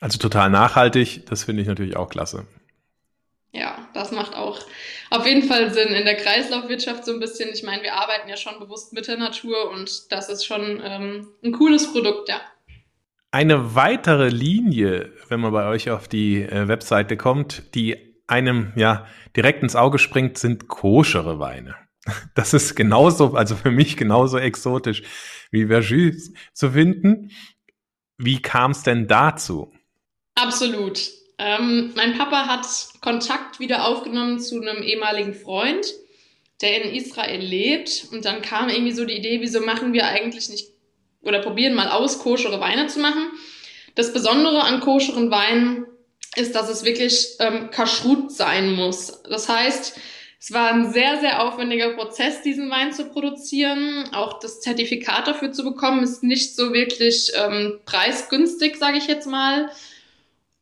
Also 0.01 0.19
total 0.19 0.51
nachhaltig, 0.51 1.27
das 1.27 1.45
finde 1.45 1.63
ich 1.63 1.69
natürlich 1.69 1.97
auch 1.97 2.09
klasse. 2.09 2.47
Ja, 3.53 3.77
das 3.95 4.13
macht 4.13 4.35
auch 4.35 4.61
auf 5.11 5.27
jeden 5.27 5.43
Fall 5.43 5.73
Sinn 5.73 5.89
in 5.89 6.05
der 6.05 6.17
Kreislaufwirtschaft 6.17 7.05
so 7.05 7.13
ein 7.13 7.21
bisschen. 7.21 7.51
Ich 7.53 7.65
meine, 7.65 7.83
wir 7.83 7.95
arbeiten 7.95 8.29
ja 8.29 8.37
schon 8.37 8.61
bewusst 8.61 8.93
mit 8.93 9.09
der 9.09 9.17
Natur 9.17 9.71
und 9.71 10.13
das 10.13 10.29
ist 10.29 10.45
schon 10.45 10.81
ähm, 10.85 11.29
ein 11.45 11.53
cooles 11.53 11.93
Produkt, 11.93 12.29
ja. 12.29 12.41
Eine 13.33 13.75
weitere 13.75 14.29
Linie, 14.29 15.13
wenn 15.29 15.41
man 15.41 15.53
bei 15.53 15.67
euch 15.69 15.91
auf 15.91 16.09
die 16.09 16.43
äh, 16.43 16.69
Webseite 16.69 17.17
kommt, 17.17 17.75
die 17.75 17.97
einem 18.27 18.73
ja 18.77 19.07
direkt 19.37 19.63
ins 19.63 19.77
Auge 19.77 19.99
springt, 19.99 20.39
sind 20.39 20.69
koschere 20.69 21.39
Weine. 21.39 21.75
Das 22.35 22.55
ist 22.55 22.75
genauso, 22.75 23.35
also 23.35 23.57
für 23.57 23.71
mich 23.71 23.97
genauso 23.97 24.39
exotisch 24.39 25.03
wie 25.51 25.67
Verjus 25.67 26.33
zu 26.53 26.71
finden. 26.71 27.31
Wie 28.17 28.41
kam 28.41 28.71
es 28.71 28.83
denn 28.83 29.07
dazu? 29.07 29.73
Absolut. 30.35 31.11
Ähm, 31.39 31.93
mein 31.97 32.17
Papa 32.17 32.47
hat 32.47 32.67
Kontakt 33.01 33.61
wieder 33.61 33.87
aufgenommen 33.87 34.41
zu 34.41 34.61
einem 34.61 34.83
ehemaligen 34.83 35.35
Freund, 35.35 35.87
der 36.61 36.85
in 36.85 36.95
Israel 36.95 37.41
lebt. 37.41 38.09
Und 38.13 38.25
dann 38.25 38.43
kam 38.43 38.69
irgendwie 38.69 38.93
so 38.93 39.05
die 39.05 39.17
Idee, 39.17 39.41
wieso 39.41 39.61
machen 39.61 39.93
wir 39.93 40.07
eigentlich 40.07 40.49
nicht 40.51 40.71
oder 41.23 41.41
probieren 41.41 41.75
mal 41.75 41.89
aus, 41.89 42.19
koschere 42.19 42.61
Weine 42.61 42.87
zu 42.87 43.01
machen. 43.01 43.31
Das 43.95 44.13
Besondere 44.13 44.63
an 44.63 44.81
koscheren 44.81 45.31
Weinen 45.31 45.87
ist, 46.37 46.55
dass 46.55 46.69
es 46.69 46.85
wirklich 46.85 47.37
ähm, 47.41 47.71
Kashrut 47.71 48.31
sein 48.33 48.71
muss. 48.73 49.23
Das 49.25 49.49
heißt, 49.49 49.99
Es 50.43 50.53
war 50.53 50.73
ein 50.73 50.91
sehr, 50.91 51.21
sehr 51.21 51.43
aufwendiger 51.45 51.91
Prozess, 51.91 52.41
diesen 52.41 52.71
Wein 52.71 52.95
zu 52.95 53.05
produzieren. 53.11 54.09
Auch 54.13 54.39
das 54.39 54.63
Zertifikat 54.63 55.29
dafür 55.29 55.53
zu 55.53 55.63
bekommen, 55.65 56.03
ist 56.03 56.23
nicht 56.23 56.57
so 56.57 56.73
wirklich 56.73 57.31
ähm, 57.37 57.79
preisgünstig, 57.85 58.77
sage 58.77 58.97
ich 58.97 59.07
jetzt 59.07 59.27
mal. 59.27 59.71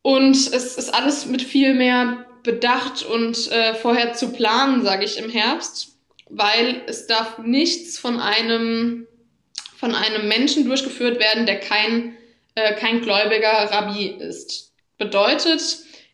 Und 0.01 0.35
es 0.35 0.75
ist 0.77 0.93
alles 0.93 1.27
mit 1.27 1.41
viel 1.41 1.73
mehr 1.73 2.25
Bedacht 2.43 3.03
und 3.03 3.49
äh, 3.51 3.73
vorher 3.73 4.13
zu 4.13 4.33
planen, 4.33 4.83
sage 4.83 5.05
ich 5.05 5.17
im 5.17 5.29
Herbst, 5.29 5.95
weil 6.29 6.81
es 6.87 7.07
darf 7.07 7.37
nichts 7.37 7.97
von 7.97 8.19
einem, 8.19 9.07
von 9.77 9.95
einem 9.95 10.27
Menschen 10.27 10.65
durchgeführt 10.65 11.21
werden, 11.21 11.45
der 11.45 11.59
kein, 11.61 12.17
äh, 12.55 12.75
kein 12.75 12.99
gläubiger 12.99 13.71
Rabbi 13.71 14.07
ist. 14.07 14.73
Bedeutet, 14.97 15.61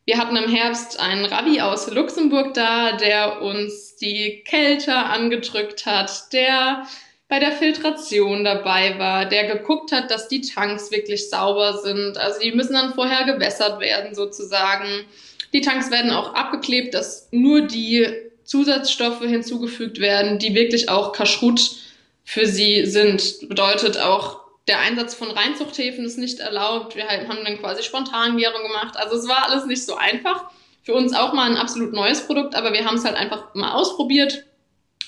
wir 0.06 0.20
hatten 0.20 0.36
im 0.36 0.50
Herbst 0.50 1.00
einen 1.00 1.26
Rabbi 1.26 1.62
aus 1.62 1.90
Luxemburg 1.90 2.54
da, 2.54 2.94
der 2.94 3.42
uns 3.42 3.96
die 3.96 4.44
Kälte 4.46 4.96
angedrückt 4.96 5.88
hat, 5.88 6.32
der 6.32 6.86
bei 7.28 7.40
der 7.40 7.52
Filtration 7.52 8.44
dabei 8.44 9.00
war, 9.00 9.26
der 9.26 9.48
geguckt 9.48 9.92
hat, 9.92 10.12
dass 10.12 10.28
die 10.28 10.42
Tanks 10.42 10.92
wirklich 10.92 11.30
sauber 11.30 11.80
sind. 11.80 12.20
Also 12.20 12.40
die 12.40 12.52
müssen 12.52 12.74
dann 12.74 12.94
vorher 12.94 13.26
gewässert 13.26 13.80
werden 13.80 14.14
sozusagen. 14.14 15.06
Die 15.52 15.62
Tanks 15.62 15.90
werden 15.90 16.12
auch 16.12 16.36
abgeklebt, 16.36 16.94
dass 16.94 17.28
nur 17.32 17.62
die 17.62 18.08
Zusatzstoffe 18.44 19.24
hinzugefügt 19.24 20.00
werden, 20.00 20.38
die 20.38 20.54
wirklich 20.54 20.88
auch 20.88 21.14
Kaschrut 21.14 21.78
für 22.24 22.46
sie 22.46 22.86
sind. 22.86 23.50
Bedeutet 23.50 23.98
auch 23.98 24.45
der 24.68 24.80
Einsatz 24.80 25.14
von 25.14 25.30
Reinzuchthäfen 25.30 26.06
ist 26.06 26.18
nicht 26.18 26.40
erlaubt. 26.40 26.96
Wir 26.96 27.08
haben 27.08 27.44
dann 27.44 27.60
quasi 27.60 27.84
Spontangärung 27.84 28.64
gemacht. 28.64 28.98
Also 28.98 29.16
es 29.16 29.28
war 29.28 29.48
alles 29.50 29.66
nicht 29.66 29.86
so 29.86 29.96
einfach. 29.96 30.50
Für 30.84 30.94
uns 30.94 31.14
auch 31.14 31.34
mal 31.34 31.50
ein 31.50 31.58
absolut 31.58 31.94
neues 31.94 32.26
Produkt, 32.26 32.56
aber 32.56 32.74
wir 32.74 32.86
haben 32.86 32.96
es 32.96 33.06
halt 33.06 33.16
einfach 33.16 33.54
mal 33.56 33.74
ausprobiert, 33.74 34.46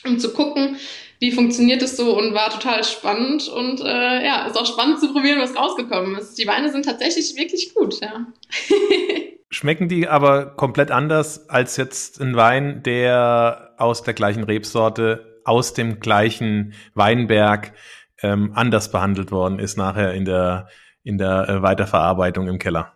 um 0.06 0.20
zu 0.20 0.34
gucken, 0.34 0.78
wie 1.20 1.32
funktioniert 1.32 1.82
es 1.82 1.98
so 1.98 2.17
und 2.17 2.34
war 2.34 2.50
total 2.52 2.84
spannend. 2.84 3.48
Und 3.48 3.82
äh, 3.82 4.26
ja, 4.26 4.46
ist 4.46 4.58
auch 4.58 4.65
spannend 4.65 5.00
zu 5.00 5.12
probieren, 5.12 5.39
was 5.39 5.56
rausgekommen 5.56 6.15
ist. 6.17 6.38
Die 6.38 6.48
Weine 6.48 6.72
sind 6.72 6.86
tatsächlich 6.86 7.36
wirklich 7.36 7.74
gut, 7.74 8.00
ja. 8.00 8.28
Schmecken 9.50 9.88
die 9.88 10.08
aber 10.08 10.48
komplett 10.56 10.91
anders 10.91 11.50
als 11.50 11.78
jetzt 11.78 12.20
ein 12.20 12.36
Wein, 12.36 12.84
der 12.84 13.74
aus 13.78 14.04
der 14.04 14.13
gleichen 14.13 14.43
Rebsorte, 14.43 15.41
aus 15.46 15.74
dem 15.74 16.00
gleichen 16.00 16.74
Weinberg 16.93 17.72
ähm, 18.21 18.51
anders 18.56 18.91
behandelt 18.91 19.32
worden 19.32 19.60
ist 19.60 19.77
nachher 19.77 20.13
in 20.13 20.25
der, 20.25 20.69
in 21.03 21.17
der 21.17 21.49
äh, 21.49 21.62
Weiterverarbeitung 21.62 22.47
im 22.47 22.60
Keller? 22.60 22.93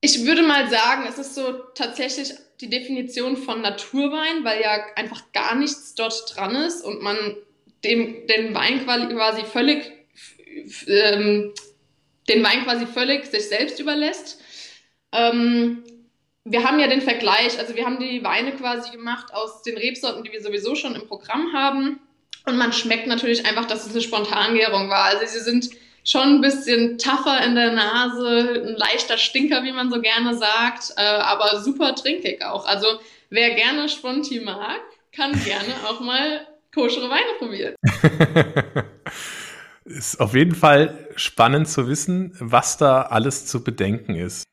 Ich 0.00 0.24
würde 0.26 0.42
mal 0.42 0.68
sagen, 0.68 1.04
es 1.08 1.18
ist 1.18 1.34
so 1.34 1.52
tatsächlich 1.74 2.32
die 2.60 2.70
Definition 2.70 3.36
von 3.36 3.60
Naturwein, 3.60 4.44
weil 4.44 4.62
ja 4.62 4.78
einfach 4.94 5.32
gar 5.32 5.54
nichts 5.54 5.94
dort 5.94 6.34
dran 6.34 6.54
ist 6.54 6.84
und 6.84 7.02
man 7.02 7.16
dem, 7.84 8.26
den 8.26 8.54
Wein 8.54 8.84
quasi 8.84 9.44
völlig, 9.44 9.92
ähm, 10.86 11.52
den 12.28 12.44
Wein 12.44 12.64
quasi 12.64 12.86
völlig 12.86 13.26
sich 13.26 13.48
selbst 13.48 13.78
überlässt. 13.80 14.40
Ähm, 15.12 15.84
wir 16.44 16.64
haben 16.64 16.78
ja 16.78 16.86
den 16.86 17.00
Vergleich, 17.02 17.58
also 17.58 17.74
wir 17.74 17.84
haben 17.84 17.98
die 17.98 18.22
Weine 18.22 18.52
quasi 18.52 18.92
gemacht 18.92 19.34
aus 19.34 19.62
den 19.62 19.76
Rebsorten, 19.76 20.22
die 20.22 20.32
wir 20.32 20.40
sowieso 20.40 20.74
schon 20.74 20.94
im 20.94 21.06
Programm 21.08 21.52
haben. 21.52 22.00
Und 22.46 22.56
man 22.56 22.72
schmeckt 22.72 23.06
natürlich 23.08 23.44
einfach, 23.44 23.66
dass 23.66 23.86
es 23.86 23.92
eine 23.92 24.00
Spontangärung 24.00 24.88
war. 24.88 25.04
Also 25.04 25.26
sie 25.26 25.40
sind 25.40 25.70
schon 26.04 26.36
ein 26.36 26.40
bisschen 26.40 26.96
tougher 26.96 27.44
in 27.44 27.56
der 27.56 27.72
Nase, 27.72 28.62
ein 28.68 28.76
leichter 28.76 29.18
Stinker, 29.18 29.64
wie 29.64 29.72
man 29.72 29.90
so 29.90 30.00
gerne 30.00 30.36
sagt, 30.36 30.92
äh, 30.96 31.02
aber 31.02 31.60
super 31.60 31.94
trinkig 31.96 32.44
auch. 32.44 32.64
Also 32.64 32.86
wer 33.30 33.54
gerne 33.54 33.88
Sponti 33.88 34.40
mag, 34.40 34.80
kann 35.12 35.32
gerne 35.44 35.74
auch 35.88 36.00
mal 36.00 36.46
koschere 36.72 37.10
Weine 37.10 37.32
probieren. 37.38 37.74
ist 39.84 40.20
auf 40.20 40.34
jeden 40.34 40.54
Fall 40.54 41.08
spannend 41.16 41.68
zu 41.68 41.88
wissen, 41.88 42.36
was 42.38 42.76
da 42.76 43.02
alles 43.02 43.46
zu 43.46 43.64
bedenken 43.64 44.14
ist. 44.14 44.44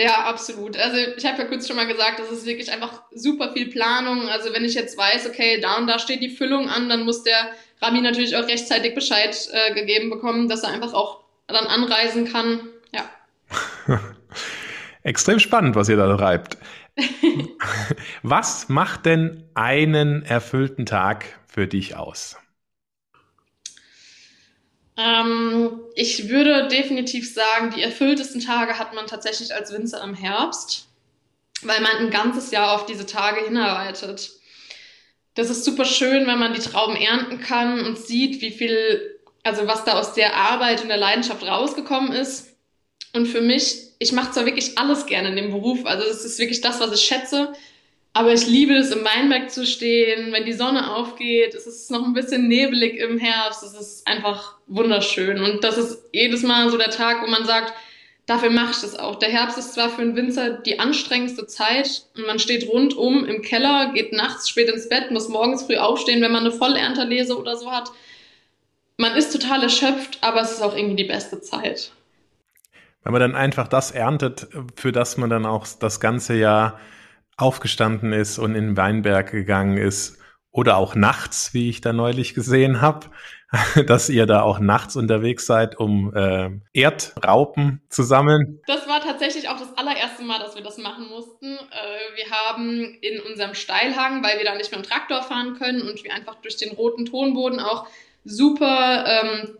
Ja, 0.00 0.24
absolut. 0.24 0.78
Also 0.78 0.96
ich 0.96 1.26
habe 1.26 1.42
ja 1.42 1.44
kurz 1.44 1.66
schon 1.66 1.76
mal 1.76 1.86
gesagt, 1.86 2.18
das 2.20 2.30
ist 2.30 2.46
wirklich 2.46 2.72
einfach 2.72 3.02
super 3.12 3.52
viel 3.52 3.68
Planung. 3.68 4.30
Also 4.30 4.52
wenn 4.54 4.64
ich 4.64 4.72
jetzt 4.72 4.96
weiß, 4.96 5.28
okay, 5.28 5.60
da 5.60 5.76
und 5.76 5.86
da 5.86 5.98
steht 5.98 6.22
die 6.22 6.30
Füllung 6.30 6.70
an, 6.70 6.88
dann 6.88 7.04
muss 7.04 7.22
der 7.22 7.50
Rabbi 7.82 8.00
natürlich 8.00 8.34
auch 8.34 8.48
rechtzeitig 8.48 8.94
Bescheid 8.94 9.36
äh, 9.52 9.74
gegeben 9.74 10.08
bekommen, 10.08 10.48
dass 10.48 10.62
er 10.62 10.70
einfach 10.70 10.94
auch 10.94 11.20
dann 11.48 11.66
anreisen 11.66 12.32
kann. 12.32 12.60
Ja. 12.94 13.10
Extrem 15.02 15.38
spannend, 15.38 15.76
was 15.76 15.90
ihr 15.90 15.96
da 15.98 16.16
treibt. 16.16 16.56
was 18.22 18.70
macht 18.70 19.04
denn 19.04 19.44
einen 19.52 20.22
erfüllten 20.22 20.86
Tag 20.86 21.26
für 21.46 21.66
dich 21.66 21.94
aus? 21.96 22.38
Ähm, 25.00 25.80
ich 25.94 26.28
würde 26.28 26.68
definitiv 26.68 27.32
sagen, 27.32 27.72
die 27.74 27.82
erfülltesten 27.82 28.40
Tage 28.40 28.78
hat 28.78 28.94
man 28.94 29.06
tatsächlich 29.06 29.54
als 29.54 29.72
Winzer 29.72 30.02
im 30.02 30.14
Herbst, 30.14 30.88
weil 31.62 31.80
man 31.80 31.96
ein 31.96 32.10
ganzes 32.10 32.50
Jahr 32.50 32.74
auf 32.74 32.86
diese 32.86 33.06
Tage 33.06 33.44
hinarbeitet. 33.44 34.30
Das 35.34 35.48
ist 35.48 35.64
super 35.64 35.84
schön, 35.84 36.26
wenn 36.26 36.38
man 36.38 36.52
die 36.52 36.60
Trauben 36.60 36.96
ernten 36.96 37.40
kann 37.40 37.80
und 37.84 37.98
sieht, 37.98 38.42
wie 38.42 38.50
viel, 38.50 39.18
also 39.42 39.66
was 39.66 39.84
da 39.84 39.98
aus 39.98 40.12
der 40.12 40.36
Arbeit 40.36 40.82
und 40.82 40.88
der 40.88 40.96
Leidenschaft 40.96 41.46
rausgekommen 41.46 42.12
ist. 42.12 42.48
Und 43.14 43.26
für 43.26 43.40
mich, 43.40 43.92
ich 44.00 44.12
mache 44.12 44.32
zwar 44.32 44.44
wirklich 44.44 44.76
alles 44.76 45.06
gerne 45.06 45.30
in 45.30 45.36
dem 45.36 45.50
Beruf, 45.50 45.86
also 45.86 46.06
es 46.06 46.24
ist 46.24 46.38
wirklich 46.38 46.60
das, 46.60 46.78
was 46.80 46.92
ich 46.92 47.00
schätze, 47.00 47.52
aber 48.12 48.32
ich 48.32 48.46
liebe 48.46 48.74
es, 48.74 48.90
im 48.90 49.04
Weinberg 49.04 49.50
zu 49.50 49.64
stehen, 49.64 50.32
wenn 50.32 50.44
die 50.44 50.52
Sonne 50.52 50.94
aufgeht. 50.94 51.54
Es 51.54 51.66
ist 51.66 51.90
noch 51.90 52.04
ein 52.04 52.12
bisschen 52.12 52.48
nebelig 52.48 52.98
im 52.98 53.18
Herbst. 53.18 53.62
Es 53.62 53.74
ist 53.74 54.06
einfach 54.06 54.56
wunderschön. 54.66 55.40
Und 55.40 55.62
das 55.62 55.78
ist 55.78 56.02
jedes 56.12 56.42
Mal 56.42 56.68
so 56.70 56.76
der 56.76 56.90
Tag, 56.90 57.22
wo 57.22 57.30
man 57.30 57.44
sagt, 57.44 57.72
dafür 58.26 58.50
mache 58.50 58.72
ich 58.72 58.80
das 58.80 58.98
auch. 58.98 59.16
Der 59.16 59.28
Herbst 59.28 59.58
ist 59.58 59.74
zwar 59.74 59.90
für 59.90 60.02
einen 60.02 60.16
Winzer 60.16 60.50
die 60.50 60.80
anstrengendste 60.80 61.46
Zeit 61.46 62.02
und 62.16 62.26
man 62.26 62.40
steht 62.40 62.68
rundum 62.68 63.24
im 63.24 63.42
Keller, 63.42 63.92
geht 63.94 64.12
nachts 64.12 64.48
spät 64.48 64.68
ins 64.68 64.88
Bett, 64.88 65.12
muss 65.12 65.28
morgens 65.28 65.62
früh 65.62 65.76
aufstehen, 65.76 66.20
wenn 66.20 66.32
man 66.32 66.44
eine 66.44 66.52
Vollernterlese 66.52 67.38
oder 67.38 67.56
so 67.56 67.70
hat. 67.70 67.90
Man 68.96 69.14
ist 69.14 69.32
total 69.32 69.62
erschöpft, 69.62 70.18
aber 70.20 70.40
es 70.40 70.50
ist 70.50 70.62
auch 70.62 70.76
irgendwie 70.76 70.96
die 70.96 71.08
beste 71.08 71.40
Zeit. 71.40 71.92
Wenn 73.04 73.12
man 73.12 73.20
dann 73.20 73.34
einfach 73.36 73.68
das 73.68 73.92
erntet, 73.92 74.48
für 74.74 74.92
das 74.92 75.16
man 75.16 75.30
dann 75.30 75.46
auch 75.46 75.66
das 75.78 76.00
ganze 76.00 76.34
Jahr 76.34 76.78
aufgestanden 77.40 78.12
ist 78.12 78.38
und 78.38 78.54
in 78.54 78.68
den 78.68 78.76
Weinberg 78.76 79.30
gegangen 79.30 79.76
ist 79.76 80.18
oder 80.52 80.76
auch 80.76 80.94
nachts, 80.94 81.54
wie 81.54 81.68
ich 81.68 81.80
da 81.80 81.92
neulich 81.92 82.34
gesehen 82.34 82.80
habe, 82.80 83.06
dass 83.86 84.08
ihr 84.08 84.26
da 84.26 84.42
auch 84.42 84.58
nachts 84.58 84.96
unterwegs 84.96 85.46
seid, 85.46 85.78
um 85.78 86.14
äh, 86.14 86.50
Erdraupen 86.72 87.82
zu 87.88 88.02
sammeln. 88.02 88.60
Das 88.66 88.88
war 88.88 89.00
tatsächlich 89.00 89.48
auch 89.48 89.58
das 89.58 89.76
allererste 89.76 90.22
Mal, 90.22 90.38
dass 90.38 90.54
wir 90.54 90.62
das 90.62 90.78
machen 90.78 91.08
mussten. 91.08 91.46
Äh, 91.46 92.16
wir 92.16 92.30
haben 92.30 92.98
in 93.00 93.20
unserem 93.20 93.54
Steilhang, 93.54 94.22
weil 94.22 94.38
wir 94.38 94.44
da 94.44 94.54
nicht 94.54 94.70
mit 94.70 94.84
dem 94.84 94.88
Traktor 94.88 95.22
fahren 95.22 95.54
können 95.54 95.82
und 95.82 96.04
wir 96.04 96.14
einfach 96.14 96.36
durch 96.36 96.56
den 96.56 96.72
roten 96.72 97.06
Tonboden 97.06 97.60
auch 97.60 97.86
super 98.24 99.04
ähm, 99.06 99.56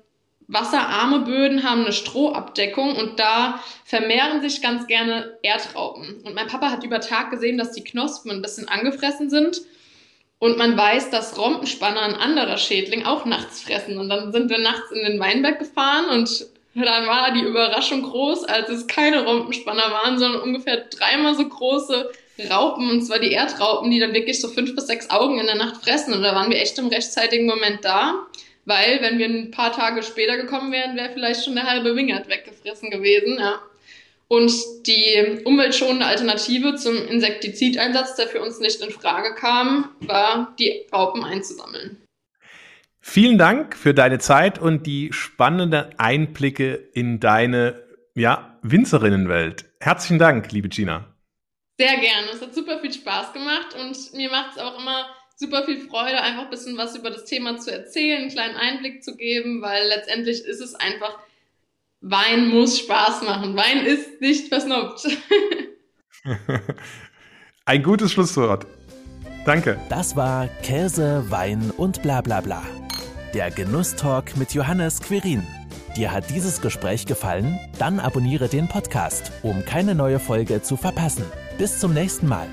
wasserarme 0.50 1.20
Böden 1.20 1.62
haben 1.62 1.82
eine 1.82 1.92
Strohabdeckung 1.92 2.96
und 2.96 3.18
da 3.20 3.62
vermehren 3.84 4.40
sich 4.42 4.60
ganz 4.60 4.86
gerne 4.86 5.38
Erdraupen. 5.42 6.22
Und 6.24 6.34
mein 6.34 6.48
Papa 6.48 6.70
hat 6.70 6.84
über 6.84 7.00
Tag 7.00 7.30
gesehen, 7.30 7.56
dass 7.56 7.72
die 7.72 7.84
Knospen 7.84 8.30
ein 8.32 8.42
bisschen 8.42 8.68
angefressen 8.68 9.30
sind. 9.30 9.60
Und 10.38 10.56
man 10.56 10.76
weiß, 10.76 11.10
dass 11.10 11.38
Rompenspanner, 11.38 12.00
ein 12.00 12.14
anderer 12.14 12.56
Schädling, 12.56 13.04
auch 13.04 13.26
nachts 13.26 13.62
fressen. 13.62 13.98
Und 13.98 14.08
dann 14.08 14.32
sind 14.32 14.50
wir 14.50 14.58
nachts 14.58 14.90
in 14.90 15.04
den 15.04 15.20
Weinberg 15.20 15.58
gefahren 15.58 16.06
und 16.06 16.46
dann 16.74 17.06
war 17.06 17.32
die 17.32 17.42
Überraschung 17.42 18.02
groß, 18.02 18.44
als 18.44 18.68
es 18.68 18.86
keine 18.86 19.24
Rompenspanner 19.24 19.90
waren, 19.90 20.18
sondern 20.18 20.40
ungefähr 20.40 20.84
dreimal 20.88 21.34
so 21.34 21.48
große 21.48 22.10
Raupen, 22.48 22.88
und 22.90 23.02
zwar 23.02 23.18
die 23.18 23.34
Erdraupen, 23.34 23.90
die 23.90 23.98
dann 23.98 24.14
wirklich 24.14 24.40
so 24.40 24.48
fünf 24.48 24.74
bis 24.74 24.86
sechs 24.86 25.10
Augen 25.10 25.38
in 25.38 25.46
der 25.46 25.56
Nacht 25.56 25.84
fressen. 25.84 26.14
Und 26.14 26.22
da 26.22 26.34
waren 26.34 26.50
wir 26.50 26.60
echt 26.60 26.78
im 26.78 26.86
rechtzeitigen 26.86 27.46
Moment 27.46 27.84
da. 27.84 28.14
Weil, 28.70 29.02
wenn 29.02 29.18
wir 29.18 29.26
ein 29.26 29.50
paar 29.50 29.72
Tage 29.72 30.00
später 30.04 30.36
gekommen 30.36 30.70
wären, 30.70 30.96
wäre 30.96 31.10
vielleicht 31.12 31.44
schon 31.44 31.56
der 31.56 31.68
halbe 31.68 31.96
Wingert 31.96 32.28
weggefressen 32.28 32.88
gewesen, 32.88 33.36
ja. 33.36 33.60
Und 34.28 34.52
die 34.86 35.40
umweltschonende 35.44 36.06
Alternative 36.06 36.76
zum 36.76 36.94
Insektizideinsatz, 37.08 38.14
der 38.14 38.28
für 38.28 38.40
uns 38.40 38.60
nicht 38.60 38.80
in 38.80 38.92
Frage 38.92 39.34
kam, 39.34 39.88
war, 40.02 40.54
die 40.60 40.86
Raupen 40.92 41.24
einzusammeln. 41.24 42.00
Vielen 43.00 43.38
Dank 43.38 43.76
für 43.76 43.92
deine 43.92 44.20
Zeit 44.20 44.60
und 44.60 44.86
die 44.86 45.12
spannenden 45.12 45.86
Einblicke 45.98 46.74
in 46.92 47.18
deine 47.18 47.82
ja, 48.14 48.56
Winzerinnenwelt. 48.62 49.64
Herzlichen 49.80 50.20
Dank, 50.20 50.52
liebe 50.52 50.68
Gina. 50.68 51.12
Sehr 51.76 51.96
gerne. 51.96 52.28
Es 52.32 52.40
hat 52.40 52.54
super 52.54 52.78
viel 52.78 52.92
Spaß 52.92 53.32
gemacht 53.32 53.74
und 53.74 54.14
mir 54.14 54.30
macht 54.30 54.52
es 54.52 54.62
auch 54.62 54.78
immer 54.78 55.06
super 55.40 55.64
viel 55.64 55.80
Freude, 55.80 56.20
einfach 56.20 56.44
ein 56.44 56.50
bisschen 56.50 56.76
was 56.76 56.94
über 56.94 57.10
das 57.10 57.24
Thema 57.24 57.58
zu 57.58 57.72
erzählen, 57.72 58.20
einen 58.20 58.30
kleinen 58.30 58.56
Einblick 58.56 59.02
zu 59.02 59.16
geben, 59.16 59.62
weil 59.62 59.88
letztendlich 59.88 60.44
ist 60.44 60.60
es 60.60 60.74
einfach, 60.74 61.18
Wein 62.02 62.48
muss 62.48 62.78
Spaß 62.78 63.22
machen. 63.22 63.56
Wein 63.56 63.84
ist 63.84 64.20
nicht 64.20 64.48
versnobbt. 64.48 65.06
Ein 67.66 67.82
gutes 67.82 68.12
Schlusswort. 68.12 68.66
Danke. 69.44 69.78
Das 69.88 70.16
war 70.16 70.48
Käse, 70.62 71.24
Wein 71.28 71.70
und 71.76 72.02
bla 72.02 72.20
bla 72.20 72.40
bla. 72.40 72.62
Der 73.34 73.50
Genusstalk 73.50 74.36
mit 74.36 74.54
Johannes 74.54 75.00
Quirin. 75.00 75.46
Dir 75.96 76.12
hat 76.12 76.30
dieses 76.30 76.60
Gespräch 76.60 77.06
gefallen? 77.06 77.58
Dann 77.78 78.00
abonniere 78.00 78.48
den 78.48 78.68
Podcast, 78.68 79.32
um 79.42 79.64
keine 79.64 79.94
neue 79.94 80.18
Folge 80.18 80.62
zu 80.62 80.76
verpassen. 80.76 81.24
Bis 81.58 81.78
zum 81.80 81.92
nächsten 81.92 82.28
Mal. 82.28 82.48